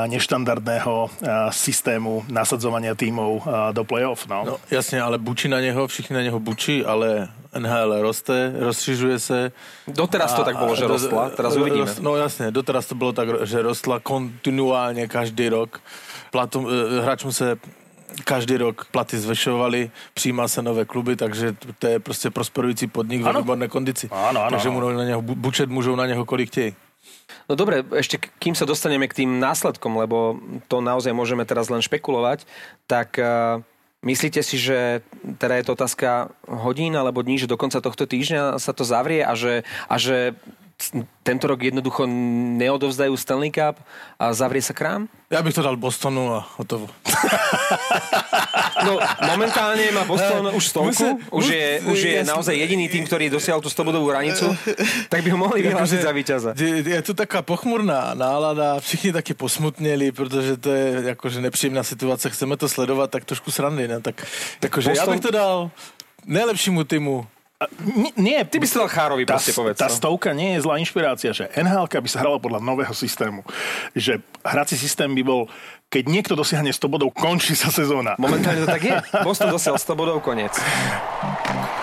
neštandardného 0.06 1.10
systému 1.50 2.26
nasadzovania 2.26 2.94
tímov 2.94 3.46
do 3.72 3.82
play-off. 3.86 4.26
No. 4.26 4.44
no 4.44 4.54
jasne, 4.70 4.98
ale 4.98 5.18
bučí 5.18 5.48
na 5.48 5.62
neho, 5.62 5.86
všichni 5.86 6.16
na 6.16 6.22
neho 6.22 6.38
bučí, 6.40 6.84
ale 6.84 7.30
NHL 7.58 8.02
roste, 8.02 8.54
rozšiřuje 8.58 9.18
se. 9.18 9.52
Doteraz 9.88 10.34
to 10.34 10.44
tak 10.44 10.58
bolo, 10.58 10.76
že 10.76 10.86
rostla, 10.86 11.30
teraz 11.30 11.56
uvidíme. 11.56 11.86
No 12.00 12.16
jasne, 12.16 12.50
doteraz 12.50 12.86
to 12.86 12.94
bolo 12.94 13.12
tak, 13.12 13.46
že 13.46 13.62
rostla 13.62 13.98
kontinuálne 14.00 15.06
každý 15.10 15.48
rok. 15.50 15.82
Platom, 16.30 16.66
e, 16.70 17.02
hráčom 17.02 17.32
se 17.32 17.58
každý 18.24 18.56
rok 18.56 18.86
platy 18.90 19.18
zvyšovali, 19.18 19.90
přijímá 20.14 20.48
se 20.48 20.62
nové 20.62 20.84
kluby, 20.84 21.16
takže 21.16 21.54
to 21.78 21.86
je 21.86 21.98
prostě 21.98 22.30
prosperující 22.30 22.86
podnik 22.86 23.22
ve 23.22 23.32
výborné 23.32 23.68
kondici. 23.68 24.08
Ano, 24.10 24.40
ano, 24.40 24.50
takže 24.50 24.68
ano. 24.68 24.92
na 24.92 25.04
něho, 25.04 25.22
bučet 25.22 25.70
můžou 25.70 25.96
na 25.96 26.06
něho 26.06 26.24
kolik 26.24 26.50
chtějí. 26.50 26.74
No 27.50 27.58
dobre, 27.58 27.82
ešte 27.98 28.22
kým 28.38 28.54
sa 28.54 28.68
dostaneme 28.68 29.10
k 29.10 29.24
tým 29.24 29.42
následkom, 29.42 29.98
lebo 29.98 30.38
to 30.70 30.78
naozaj 30.78 31.10
môžeme 31.10 31.42
teraz 31.42 31.66
len 31.66 31.82
špekulovať, 31.82 32.46
tak 32.86 33.18
uh, 33.18 33.58
myslíte 34.06 34.40
si, 34.46 34.54
že 34.54 35.02
teda 35.40 35.58
je 35.58 35.64
to 35.66 35.74
otázka 35.74 36.30
hodín 36.46 36.94
alebo 36.94 37.26
dní, 37.26 37.42
že 37.42 37.50
do 37.50 37.58
konca 37.58 37.82
tohto 37.82 38.06
týždňa 38.06 38.62
sa 38.62 38.70
to 38.70 38.86
zavrie 38.86 39.26
a 39.26 39.34
že, 39.34 39.66
a 39.90 39.96
že 39.98 40.38
tento 41.22 41.44
rok 41.46 41.60
jednoducho 41.60 42.08
neodovzdajú 42.56 43.12
Stanley 43.14 43.52
Cup 43.52 43.78
a 44.16 44.32
zavrie 44.32 44.64
sa 44.64 44.72
krám? 44.72 45.06
Ja 45.30 45.44
bych 45.44 45.54
to 45.54 45.62
dal 45.62 45.76
Bostonu 45.78 46.34
a 46.34 46.40
hotovo. 46.58 46.88
No, 48.80 48.96
momentálne 49.28 49.92
má 49.92 50.08
Boston 50.08 50.56
už 50.56 50.64
stovku, 50.72 51.20
už 51.36 51.46
je, 51.52 51.68
už 51.84 51.98
je 52.00 52.18
naozaj 52.24 52.56
jediný 52.56 52.88
tým, 52.88 53.04
ktorý 53.04 53.28
dosiahol 53.28 53.60
tú 53.60 53.68
100-bodovú 53.68 54.08
hranicu, 54.08 54.56
tak 55.12 55.20
by 55.20 55.28
ho 55.28 55.38
mohli 55.38 55.60
vyhlásiť 55.60 56.00
za 56.00 56.12
víťaza. 56.16 56.50
Je, 56.56 56.80
je 56.80 57.00
tu 57.04 57.12
taká 57.12 57.44
pochmurná 57.44 58.16
nálada, 58.16 58.80
všichni 58.80 59.12
taky 59.12 59.36
posmutnili, 59.36 60.12
protože 60.12 60.56
to 60.56 60.72
je 60.72 61.12
akože 61.12 61.40
nepříjemná 61.40 61.82
situace, 61.84 62.30
chceme 62.30 62.56
to 62.56 62.68
sledovat, 62.68 63.10
tak 63.10 63.24
trošku 63.24 63.52
srandy, 63.52 63.88
ne? 63.88 64.00
Tak, 64.00 64.16
akože 64.64 64.96
Boston... 64.96 65.04
ja 65.04 65.12
bych 65.12 65.24
to 65.28 65.30
dal 65.30 65.70
najlepšímu 66.26 66.84
týmu 66.84 67.26
nie, 68.16 68.40
ty 68.48 68.56
by 68.56 68.64
si 68.64 68.72
dal 68.80 68.88
Chárovi, 68.88 69.28
tá, 69.28 69.36
proste 69.36 69.52
povedz. 69.52 69.76
Tá 69.76 69.92
no. 69.92 69.96
stovka 69.96 70.32
nie 70.32 70.56
je 70.56 70.64
zlá 70.64 70.80
inšpirácia, 70.80 71.36
že 71.36 71.52
NHL 71.52 71.92
by 71.92 72.08
sa 72.08 72.24
hrala 72.24 72.40
podľa 72.40 72.64
nového 72.64 72.94
systému. 72.96 73.44
Že 73.92 74.24
hrací 74.40 74.80
systém 74.80 75.12
by 75.12 75.20
bol, 75.20 75.44
keď 75.92 76.08
niekto 76.08 76.32
dosiahne 76.32 76.72
100 76.72 76.88
bodov, 76.88 77.12
končí 77.12 77.52
sa 77.52 77.68
sezóna. 77.68 78.16
Momentálne 78.16 78.64
to 78.64 78.68
tak 78.68 78.80
je. 78.80 78.96
Boston 79.20 79.52
dosiahol 79.52 79.76
100 79.76 79.92
bodov, 79.92 80.16
koniec. 80.24 80.56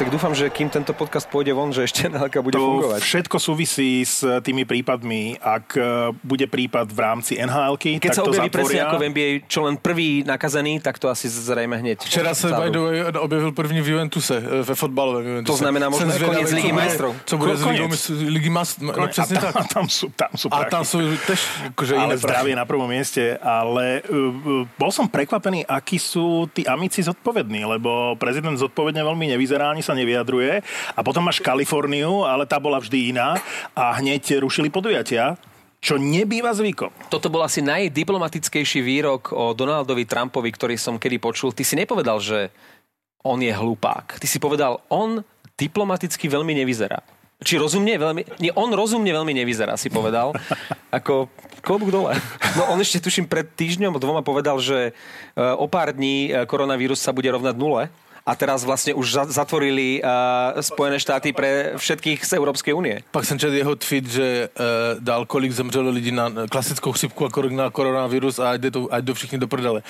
tak 0.00 0.08
dúfam, 0.08 0.32
že 0.32 0.48
kým 0.48 0.72
tento 0.72 0.96
podcast 0.96 1.28
pôjde 1.28 1.52
von, 1.52 1.76
že 1.76 1.84
ešte 1.84 2.08
nhl 2.12 2.24
bude 2.40 2.56
to 2.56 2.64
fungovať. 2.64 3.00
Všetko 3.04 3.36
súvisí 3.36 4.00
s 4.00 4.24
tými 4.40 4.64
prípadmi. 4.64 5.36
Ak 5.36 5.76
e, 5.76 6.16
bude 6.24 6.48
prípad 6.48 6.88
v 6.88 6.98
rámci 7.04 7.36
nhl 7.36 7.76
Keď 7.76 8.00
tak 8.00 8.16
sa 8.16 8.24
objaví 8.24 8.48
presne 8.48 8.80
ako 8.88 8.96
v 8.96 9.04
NBA, 9.12 9.28
čo 9.44 9.68
len 9.68 9.76
prvý 9.76 10.24
nakazený, 10.24 10.80
tak 10.80 10.96
to 10.96 11.12
asi 11.12 11.28
zrejme 11.28 11.76
hneď. 11.76 12.08
Včera 12.08 12.32
sa 12.32 12.48
by 12.56 12.72
the 12.72 12.80
way 12.80 12.98
objavil 13.12 13.52
první 13.52 13.84
v 13.84 13.92
Juventuse, 13.92 14.40
e, 14.40 14.64
ve 14.64 14.72
fotbalovém 14.72 15.26
Juventuse. 15.26 15.52
To 15.52 15.60
znamená 15.60 15.92
možno 15.92 16.08
koniec 16.16 16.48
Ligy 16.48 16.72
majstrov. 16.72 17.12
Co 17.28 17.34
bude 17.36 17.52
z 17.60 18.08
Ligy 18.24 18.48
majstrov? 18.48 18.96
No, 18.96 19.04
presne 19.12 19.36
tak. 19.36 19.52
A 19.52 19.64
tam 19.68 19.84
sú, 19.84 20.08
tam 20.16 20.32
sú 20.32 20.46
A 20.48 20.64
tam 20.64 20.82
sú 20.88 20.96
tež 21.28 21.40
akože 21.76 21.92
ale 22.00 22.16
zdravie 22.16 22.56
na 22.56 22.64
prvom 22.64 22.88
mieste, 22.88 23.36
ale 23.44 24.00
uh, 24.08 24.64
bol 24.80 24.88
som 24.88 25.04
prekvapený, 25.04 25.68
akí 25.68 26.00
sú 26.00 26.48
tí 26.48 26.64
amici 26.64 27.04
zodpovední, 27.04 27.68
lebo 27.68 28.16
prezident 28.16 28.56
zodpovedne 28.56 29.04
veľmi 29.04 29.36
nevyzerá, 29.36 29.74
ani 29.74 29.84
sa 29.89 29.89
nevyjadruje. 29.94 30.62
A 30.94 31.00
potom 31.00 31.24
máš 31.26 31.42
Kaliforniu, 31.42 32.24
ale 32.26 32.44
tá 32.48 32.56
bola 32.56 32.80
vždy 32.80 33.14
iná 33.16 33.38
a 33.74 33.96
hneď 33.98 34.42
rušili 34.42 34.68
podujatia 34.68 35.36
čo 35.80 35.96
nebýva 35.96 36.52
zvykom. 36.52 36.92
Toto 37.08 37.32
bol 37.32 37.40
asi 37.40 37.64
najdiplomatickejší 37.64 38.84
výrok 38.84 39.32
o 39.32 39.56
Donaldovi 39.56 40.04
Trumpovi, 40.04 40.52
ktorý 40.52 40.76
som 40.76 41.00
kedy 41.00 41.16
počul. 41.16 41.56
Ty 41.56 41.64
si 41.64 41.72
nepovedal, 41.72 42.20
že 42.20 42.52
on 43.24 43.40
je 43.40 43.48
hlupák. 43.48 44.20
Ty 44.20 44.26
si 44.28 44.36
povedal, 44.36 44.84
on 44.92 45.24
diplomaticky 45.56 46.28
veľmi 46.28 46.52
nevyzerá. 46.52 47.00
Či 47.40 47.56
rozumne 47.56 47.96
veľmi... 47.96 48.44
Nie, 48.44 48.52
on 48.52 48.68
rozumne 48.76 49.08
veľmi 49.08 49.32
nevyzerá, 49.32 49.80
si 49.80 49.88
povedal. 49.88 50.36
Ako 51.00 51.32
klobúk 51.64 51.88
dole. 51.88 52.12
No 52.60 52.68
on 52.68 52.80
ešte 52.84 53.00
tuším 53.00 53.24
pred 53.24 53.48
týždňom 53.48 53.96
dvoma 53.96 54.20
povedal, 54.20 54.60
že 54.60 54.92
e, 54.92 55.40
o 55.40 55.64
pár 55.64 55.96
dní 55.96 56.28
e, 56.28 56.44
koronavírus 56.44 57.00
sa 57.00 57.16
bude 57.16 57.32
rovnať 57.32 57.56
nule 57.56 57.88
a 58.26 58.32
teraz 58.36 58.64
vlastne 58.64 58.92
už 58.92 59.32
zatvorili 59.32 60.00
uh, 60.04 60.60
Spojené 60.60 61.00
štáty 61.00 61.32
pre 61.32 61.74
všetkých 61.76 62.20
z 62.24 62.32
Európskej 62.36 62.72
únie. 62.76 63.00
Pak 63.10 63.24
jsem 63.24 63.38
četl 63.38 63.54
jeho 63.54 63.74
tweet, 63.76 64.06
že 64.06 64.48
uh, 64.48 65.00
dal, 65.00 65.26
kolik 65.26 65.52
zemřelo 65.52 65.90
lidí 65.90 66.12
na 66.12 66.30
klasickou 66.50 66.92
chřipku 66.92 67.26
a 67.26 67.30
na 67.50 67.70
koronavírus 67.70 68.38
a 68.38 68.50
ať, 68.50 68.72
to, 68.72 68.88
ať 68.90 69.02
do 69.04 69.14
všichni 69.14 69.38
do 69.38 69.48
prdele. 69.48 69.82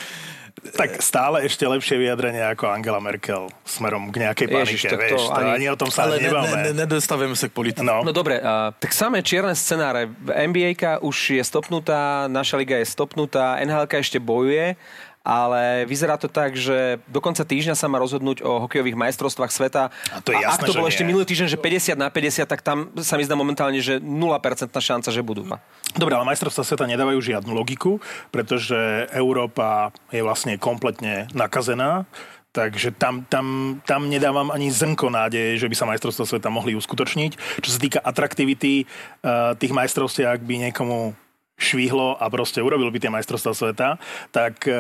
Tak 0.60 1.00
stále 1.00 1.46
ešte 1.46 1.64
lepšie 1.64 1.96
vyjadrenie 1.96 2.42
ako 2.44 2.68
Angela 2.68 3.00
Merkel 3.00 3.48
smerom 3.64 4.12
k 4.12 4.28
nejakej 4.28 4.46
panike, 4.50 4.76
Ježiš, 4.76 4.92
vieš, 4.92 5.22
to, 5.24 5.32
ani, 5.32 5.50
ani 5.56 5.66
o 5.72 5.76
tom 5.78 5.88
sa 5.88 6.04
ale 6.04 6.20
nebavme. 6.20 6.52
Ne, 6.52 6.62
ne, 6.74 6.84
nedostavujeme 6.84 7.32
sa 7.38 7.48
k 7.48 7.54
politike. 7.54 7.86
No. 7.86 8.04
no 8.04 8.12
dobre, 8.12 8.42
uh, 8.42 8.74
tak 8.76 8.92
samé 8.92 9.24
čierne 9.24 9.56
scenáre. 9.56 10.10
NBA 10.26 11.00
už 11.00 11.40
je 11.40 11.42
stopnutá, 11.46 12.28
naša 12.28 12.60
liga 12.60 12.76
je 12.76 12.86
stopnutá, 12.86 13.56
NHL 13.62 13.88
ešte 13.88 14.20
bojuje 14.20 14.76
ale 15.20 15.84
vyzerá 15.84 16.16
to 16.16 16.32
tak, 16.32 16.56
že 16.56 16.96
do 17.04 17.20
konca 17.20 17.44
týždňa 17.44 17.76
sa 17.76 17.92
má 17.92 18.00
rozhodnúť 18.00 18.40
o 18.40 18.64
hokejových 18.64 18.96
majstrovstvách 18.96 19.52
sveta. 19.52 19.92
A 20.16 20.18
to 20.24 20.32
je 20.32 20.40
jasné, 20.40 20.48
a 20.48 20.56
ak 20.56 20.64
to 20.64 20.72
bolo 20.72 20.88
ešte 20.88 21.04
minulý 21.04 21.28
týždeň, 21.28 21.48
že 21.52 21.58
50 21.60 22.00
na 22.00 22.08
50, 22.08 22.48
tak 22.48 22.60
tam 22.64 22.88
sa 23.04 23.20
mi 23.20 23.28
zdá 23.28 23.36
momentálne, 23.36 23.76
že 23.84 24.00
0% 24.00 24.72
šanca, 24.72 25.08
že 25.12 25.20
budú. 25.20 25.44
Dobre, 25.92 26.12
ale 26.16 26.24
majstrovstvá 26.24 26.64
sveta 26.64 26.84
nedávajú 26.88 27.20
žiadnu 27.20 27.52
logiku, 27.52 28.00
pretože 28.32 29.08
Európa 29.12 29.92
je 30.08 30.24
vlastne 30.24 30.56
kompletne 30.56 31.28
nakazená. 31.36 32.08
Takže 32.50 32.90
tam, 32.98 33.22
tam, 33.30 33.78
tam 33.86 34.10
nedávam 34.10 34.50
ani 34.50 34.74
zrnko 34.74 35.06
nádeje, 35.06 35.62
že 35.62 35.70
by 35.70 35.74
sa 35.78 35.86
majstrovstvá 35.86 36.26
sveta 36.26 36.50
mohli 36.50 36.74
uskutočniť. 36.74 37.62
Čo 37.62 37.70
sa 37.70 37.78
týka 37.78 38.02
atraktivity 38.02 38.90
uh, 39.22 39.54
tých 39.54 39.70
majstrovstiev, 39.70 40.26
ak 40.26 40.42
by 40.42 40.68
niekomu 40.68 41.14
švihlo 41.60 42.16
a 42.16 42.26
proste 42.32 42.64
urobil 42.64 42.88
by 42.88 42.98
tie 42.98 43.12
majstrovstvá 43.12 43.52
sveta, 43.52 43.88
tak 44.32 44.64
e, 44.64 44.72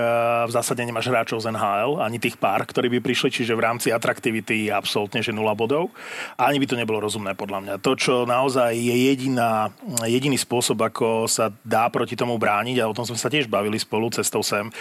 v 0.48 0.50
zásade 0.50 0.80
nemáš 0.80 1.12
hráčov 1.12 1.44
z 1.44 1.52
NHL, 1.52 2.00
ani 2.00 2.16
tých 2.16 2.40
pár, 2.40 2.64
ktorí 2.64 2.88
by 2.96 3.04
prišli, 3.04 3.28
čiže 3.28 3.52
v 3.52 3.62
rámci 3.68 3.92
atraktivity 3.92 4.66
je 4.66 4.72
absolútne 4.72 5.20
že 5.20 5.36
nula 5.36 5.52
bodov. 5.52 5.92
Ani 6.40 6.56
by 6.56 6.66
to 6.66 6.80
nebolo 6.80 7.04
rozumné 7.04 7.36
podľa 7.36 7.58
mňa. 7.60 7.74
To, 7.84 7.92
čo 7.92 8.24
naozaj 8.24 8.72
je 8.72 8.96
jediná, 9.12 9.68
jediný 10.08 10.40
spôsob, 10.40 10.80
ako 10.80 11.28
sa 11.28 11.52
dá 11.60 11.92
proti 11.92 12.16
tomu 12.16 12.40
brániť, 12.40 12.80
a 12.80 12.88
o 12.88 12.96
tom 12.96 13.04
sme 13.04 13.20
sa 13.20 13.28
tiež 13.28 13.44
bavili 13.44 13.76
spolu 13.76 14.08
cestou 14.08 14.40
sem, 14.40 14.72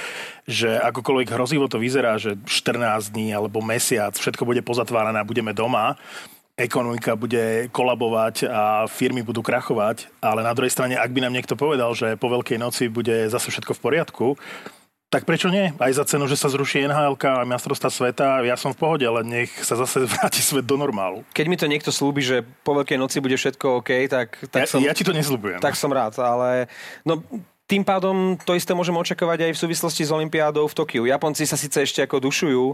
že 0.47 0.79
akokoľvek 0.79 1.27
hrozivo 1.35 1.67
to 1.67 1.75
vyzerá, 1.75 2.15
že 2.15 2.39
14 2.47 3.11
dní 3.11 3.35
alebo 3.35 3.59
mesiac, 3.59 4.15
všetko 4.15 4.47
bude 4.47 4.63
pozatvárané 4.63 5.19
a 5.19 5.27
budeme 5.27 5.51
doma, 5.51 5.99
ekonomika 6.59 7.15
bude 7.15 7.71
kolabovať 7.71 8.35
a 8.51 8.85
firmy 8.91 9.23
budú 9.23 9.39
krachovať, 9.39 10.11
ale 10.19 10.43
na 10.43 10.51
druhej 10.51 10.75
strane, 10.75 10.99
ak 10.99 11.09
by 11.15 11.23
nám 11.23 11.33
niekto 11.33 11.55
povedal, 11.55 11.95
že 11.95 12.19
po 12.19 12.27
Veľkej 12.27 12.59
noci 12.59 12.91
bude 12.91 13.31
zase 13.31 13.47
všetko 13.47 13.79
v 13.79 13.83
poriadku, 13.83 14.27
tak 15.09 15.25
prečo 15.25 15.49
nie? 15.49 15.73
Aj 15.81 15.89
za 15.89 16.05
cenu, 16.05 16.29
že 16.29 16.37
sa 16.37 16.53
zruší 16.53 16.85
NHL 16.85 17.17
a 17.17 17.41
majstrovstvá 17.41 17.89
sveta, 17.89 18.45
ja 18.45 18.53
som 18.53 18.77
v 18.77 18.77
pohode, 18.77 19.01
ale 19.01 19.25
nech 19.25 19.49
sa 19.65 19.73
zase 19.73 20.05
vráti 20.13 20.37
svet 20.37 20.69
do 20.69 20.77
normálu. 20.77 21.25
Keď 21.33 21.45
mi 21.49 21.57
to 21.57 21.65
niekto 21.65 21.89
slúbi, 21.89 22.21
že 22.21 22.45
po 22.61 22.77
Veľkej 22.77 23.01
noci 23.01 23.17
bude 23.17 23.33
všetko 23.33 23.81
OK, 23.81 24.05
tak, 24.05 24.37
tak 24.53 24.61
ja, 24.61 24.69
som... 24.69 24.85
Ja 24.85 24.93
ti 24.93 25.01
to 25.01 25.15
nesľubujem. 25.15 25.65
Tak 25.65 25.73
som 25.73 25.89
rád, 25.89 26.13
ale 26.21 26.69
no, 27.01 27.25
tým 27.69 27.85
pádom 27.85 28.33
to 28.41 28.57
isté 28.57 28.73
môžeme 28.73 28.97
očakávať 28.97 29.45
aj 29.45 29.51
v 29.53 29.61
súvislosti 29.61 30.01
s 30.01 30.09
Olympiádou 30.09 30.65
v 30.65 30.73
Tokiu. 30.73 31.05
Japonci 31.05 31.45
sa 31.45 31.53
síce 31.53 31.85
ešte 31.85 32.01
ako 32.01 32.17
dušujú, 32.25 32.65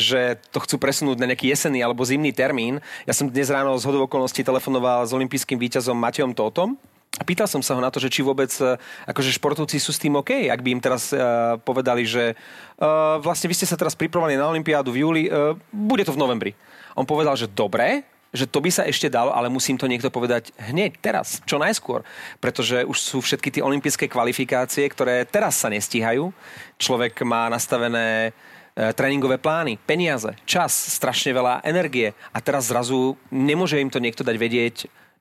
že 0.00 0.40
to 0.48 0.64
chcú 0.64 0.80
presunúť 0.80 1.20
na 1.20 1.28
nejaký 1.28 1.52
jesenný 1.52 1.84
alebo 1.84 2.00
zimný 2.00 2.32
termín. 2.32 2.80
Ja 3.04 3.12
som 3.12 3.28
dnes 3.28 3.52
ráno 3.52 3.76
z 3.76 3.84
hodov 3.84 4.08
okolností 4.08 4.40
telefonoval 4.40 5.04
s 5.04 5.12
olympijským 5.12 5.60
víťazom 5.60 5.92
Matejom 6.00 6.32
Totom, 6.32 6.80
a 7.18 7.26
pýtal 7.26 7.50
som 7.50 7.58
sa 7.58 7.74
ho 7.74 7.82
na 7.82 7.90
to, 7.90 7.98
že 7.98 8.14
či 8.14 8.22
vôbec 8.22 8.52
e, 8.62 8.78
akože 9.10 9.34
športovci 9.34 9.82
sú 9.82 9.90
s 9.90 9.98
tým 9.98 10.14
OK, 10.22 10.46
ak 10.46 10.62
by 10.62 10.70
im 10.70 10.78
teraz 10.78 11.10
uh, 11.10 11.58
povedali, 11.66 12.06
že 12.06 12.38
uh, 12.78 13.18
vlastne 13.18 13.50
vy 13.50 13.58
ste 13.58 13.66
sa 13.66 13.74
teraz 13.74 13.98
pripravovali 13.98 14.38
na 14.38 14.46
Olympiádu 14.46 14.94
v 14.94 15.02
júli, 15.02 15.22
uh, 15.26 15.58
bude 15.74 16.06
to 16.06 16.14
v 16.14 16.20
novembri. 16.20 16.52
On 16.94 17.02
povedal, 17.02 17.34
že 17.34 17.50
dobre, 17.50 18.06
že 18.32 18.44
to 18.44 18.60
by 18.60 18.68
sa 18.68 18.84
ešte 18.84 19.08
dalo, 19.08 19.32
ale 19.32 19.48
musím 19.48 19.80
to 19.80 19.88
niekto 19.88 20.12
povedať 20.12 20.52
hneď, 20.60 21.00
teraz, 21.00 21.40
čo 21.48 21.56
najskôr. 21.56 22.04
Pretože 22.38 22.84
už 22.84 22.98
sú 22.98 23.18
všetky 23.24 23.48
tie 23.48 23.64
olympijské 23.64 24.04
kvalifikácie, 24.04 24.84
ktoré 24.92 25.24
teraz 25.24 25.56
sa 25.56 25.72
nestíhajú. 25.72 26.28
Človek 26.76 27.24
má 27.24 27.48
nastavené 27.48 28.30
e, 28.76 28.92
tréningové 28.92 29.40
plány, 29.40 29.80
peniaze, 29.80 30.36
čas, 30.44 30.76
strašne 30.76 31.32
veľa 31.32 31.64
energie 31.64 32.12
a 32.32 32.38
teraz 32.44 32.68
zrazu 32.68 33.16
nemôže 33.32 33.80
im 33.80 33.88
to 33.88 34.02
niekto 34.02 34.20
dať 34.20 34.36
vedieť 34.36 34.76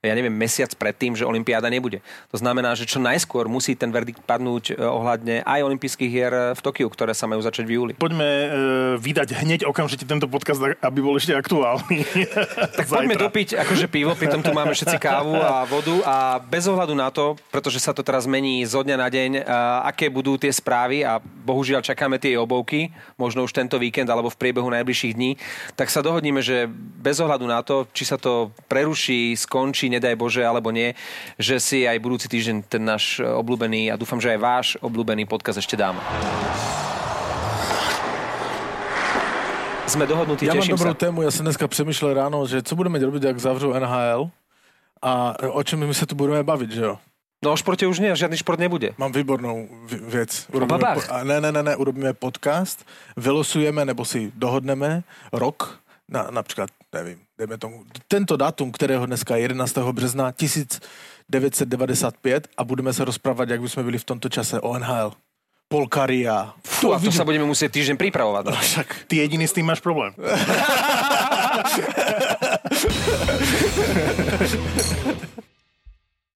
ja 0.05 0.13
neviem, 0.13 0.33
mesiac 0.33 0.69
predtým, 0.77 1.17
že 1.17 1.25
Olympiáda 1.25 1.67
nebude. 1.67 2.05
To 2.29 2.38
znamená, 2.38 2.77
že 2.77 2.86
čo 2.86 3.01
najskôr 3.01 3.49
musí 3.49 3.73
ten 3.73 3.89
verdikt 3.89 4.21
padnúť 4.21 4.73
e, 4.73 4.73
ohľadne 4.77 5.41
aj 5.41 5.60
olympijských 5.65 6.12
hier 6.12 6.33
e, 6.33 6.41
v 6.53 6.62
Tokiu, 6.62 6.88
ktoré 6.88 7.17
sa 7.17 7.25
majú 7.25 7.41
začať 7.41 7.65
v 7.65 7.71
júli. 7.73 7.93
Poďme 7.97 8.29
e, 8.29 8.47
vydať 9.01 9.41
hneď 9.41 9.60
okamžite 9.65 10.05
tento 10.05 10.29
podcast, 10.29 10.62
aby 10.62 10.99
bol 11.01 11.17
ešte 11.17 11.33
aktuálny. 11.33 12.05
tak 12.77 12.86
poďme 12.93 13.17
dopiť 13.17 13.57
akože 13.57 13.88
pivo, 13.89 14.13
pritom 14.13 14.45
tu 14.45 14.53
máme 14.53 14.71
všetci 14.77 14.97
kávu 15.01 15.33
a 15.33 15.65
vodu 15.73 15.95
a 16.05 16.15
bez 16.38 16.69
ohľadu 16.69 16.93
na 16.93 17.10
to, 17.10 17.33
pretože 17.49 17.81
sa 17.81 17.91
to 17.91 18.05
teraz 18.05 18.29
mení 18.29 18.62
zo 18.69 18.86
dňa 18.86 18.97
na 19.01 19.10
deň, 19.10 19.31
a 19.43 19.89
aké 19.89 20.13
budú 20.13 20.38
tie 20.38 20.53
správy 20.53 21.01
a 21.01 21.17
bohužiaľ 21.19 21.81
čakáme 21.81 22.21
tie 22.21 22.38
obovky, 22.38 22.93
možno 23.17 23.43
už 23.43 23.55
tento 23.55 23.81
víkend 23.81 24.07
alebo 24.07 24.29
v 24.29 24.39
priebehu 24.39 24.69
najbližších 24.69 25.15
dní, 25.17 25.31
tak 25.73 25.89
sa 25.89 26.05
dohodníme, 26.05 26.43
že 26.43 26.69
bez 27.01 27.17
ohľadu 27.17 27.45
na 27.49 27.65
to, 27.65 27.89
či 27.95 28.05
sa 28.05 28.19
to 28.19 28.53
preruší, 28.69 29.33
skončí, 29.33 29.88
nedaj 29.97 30.15
Bože, 30.15 30.45
alebo 30.45 30.69
nie, 30.69 30.93
že 31.41 31.57
si 31.57 31.83
aj 31.83 31.97
budúci 31.97 32.29
týždeň 32.29 32.69
ten 32.69 32.86
náš 32.86 33.19
obľúbený 33.19 33.89
a 33.91 33.99
dúfam, 33.99 34.21
že 34.21 34.31
aj 34.33 34.39
váš 34.39 34.67
obľúbený 34.79 35.25
podkaz 35.25 35.57
ešte 35.57 35.75
dáme. 35.75 35.99
Sme 39.88 40.03
dohodnutí, 40.03 40.51
teším 40.51 40.75
mám 40.75 40.83
dobrú 40.83 40.93
sa. 40.93 40.99
tému, 40.99 41.23
ja 41.23 41.31
som 41.31 41.47
dneska 41.47 41.63
přemýšlel 41.63 42.12
ráno, 42.19 42.43
že 42.43 42.60
co 42.60 42.75
budeme 42.75 42.99
robiť, 42.99 43.31
ak 43.31 43.39
zavřou 43.39 43.71
NHL 43.71 44.27
a 44.99 45.12
o 45.55 45.62
čom 45.63 45.79
my 45.79 45.95
sa 45.95 46.03
tu 46.03 46.12
budeme 46.19 46.43
baviť, 46.43 46.69
že 46.75 46.83
jo? 46.83 46.95
No 47.38 47.53
o 47.53 47.57
športe 47.57 47.86
už 47.86 48.01
nie, 48.01 48.10
žiadny 48.17 48.33
šport 48.41 48.57
nebude. 48.57 48.97
Mám 48.97 49.13
výbornou 49.13 49.69
vec. 49.88 50.49
Urobíme 50.49 50.97
po... 50.97 51.01
ne, 51.21 51.38
ne, 51.38 51.53
ne, 51.53 51.62
ne, 51.62 51.73
urobíme 51.77 52.17
podcast, 52.17 52.81
vylosujeme 53.13 53.86
nebo 53.86 54.01
si 54.03 54.33
dohodneme 54.33 55.05
rok, 55.29 55.77
na, 56.10 56.33
napríklad, 56.33 56.73
nevím, 56.93 57.19
dejme 57.38 57.58
tomu, 57.58 57.86
tento 58.08 58.38
datum, 58.38 58.71
kterého 58.71 59.06
dneska 59.06 59.36
je 59.36 59.41
11. 59.41 59.78
března 59.78 60.32
1995 60.32 62.47
a 62.58 62.63
budeme 62.63 62.93
se 62.93 63.06
rozprávať, 63.06 63.50
jak 63.50 63.62
by 63.62 63.69
sme 63.69 63.84
byli 63.84 63.97
v 63.97 64.04
tomto 64.04 64.30
čase 64.30 64.60
o 64.60 64.80
NHL. 64.80 65.12
Polkaria. 65.67 66.56
Fú, 66.63 66.95
a 66.95 67.00
to 67.00 67.12
sa 67.12 67.28
budeme 67.28 67.43
musieť 67.43 67.76
týždeň 67.76 68.00
pripravovať. 68.00 68.43
No. 68.47 68.56
Však 68.56 69.12
ty 69.12 69.19
jediný 69.19 69.43
s 69.43 69.52
tým 69.52 69.67
máš 69.67 69.84
problém. 69.84 70.15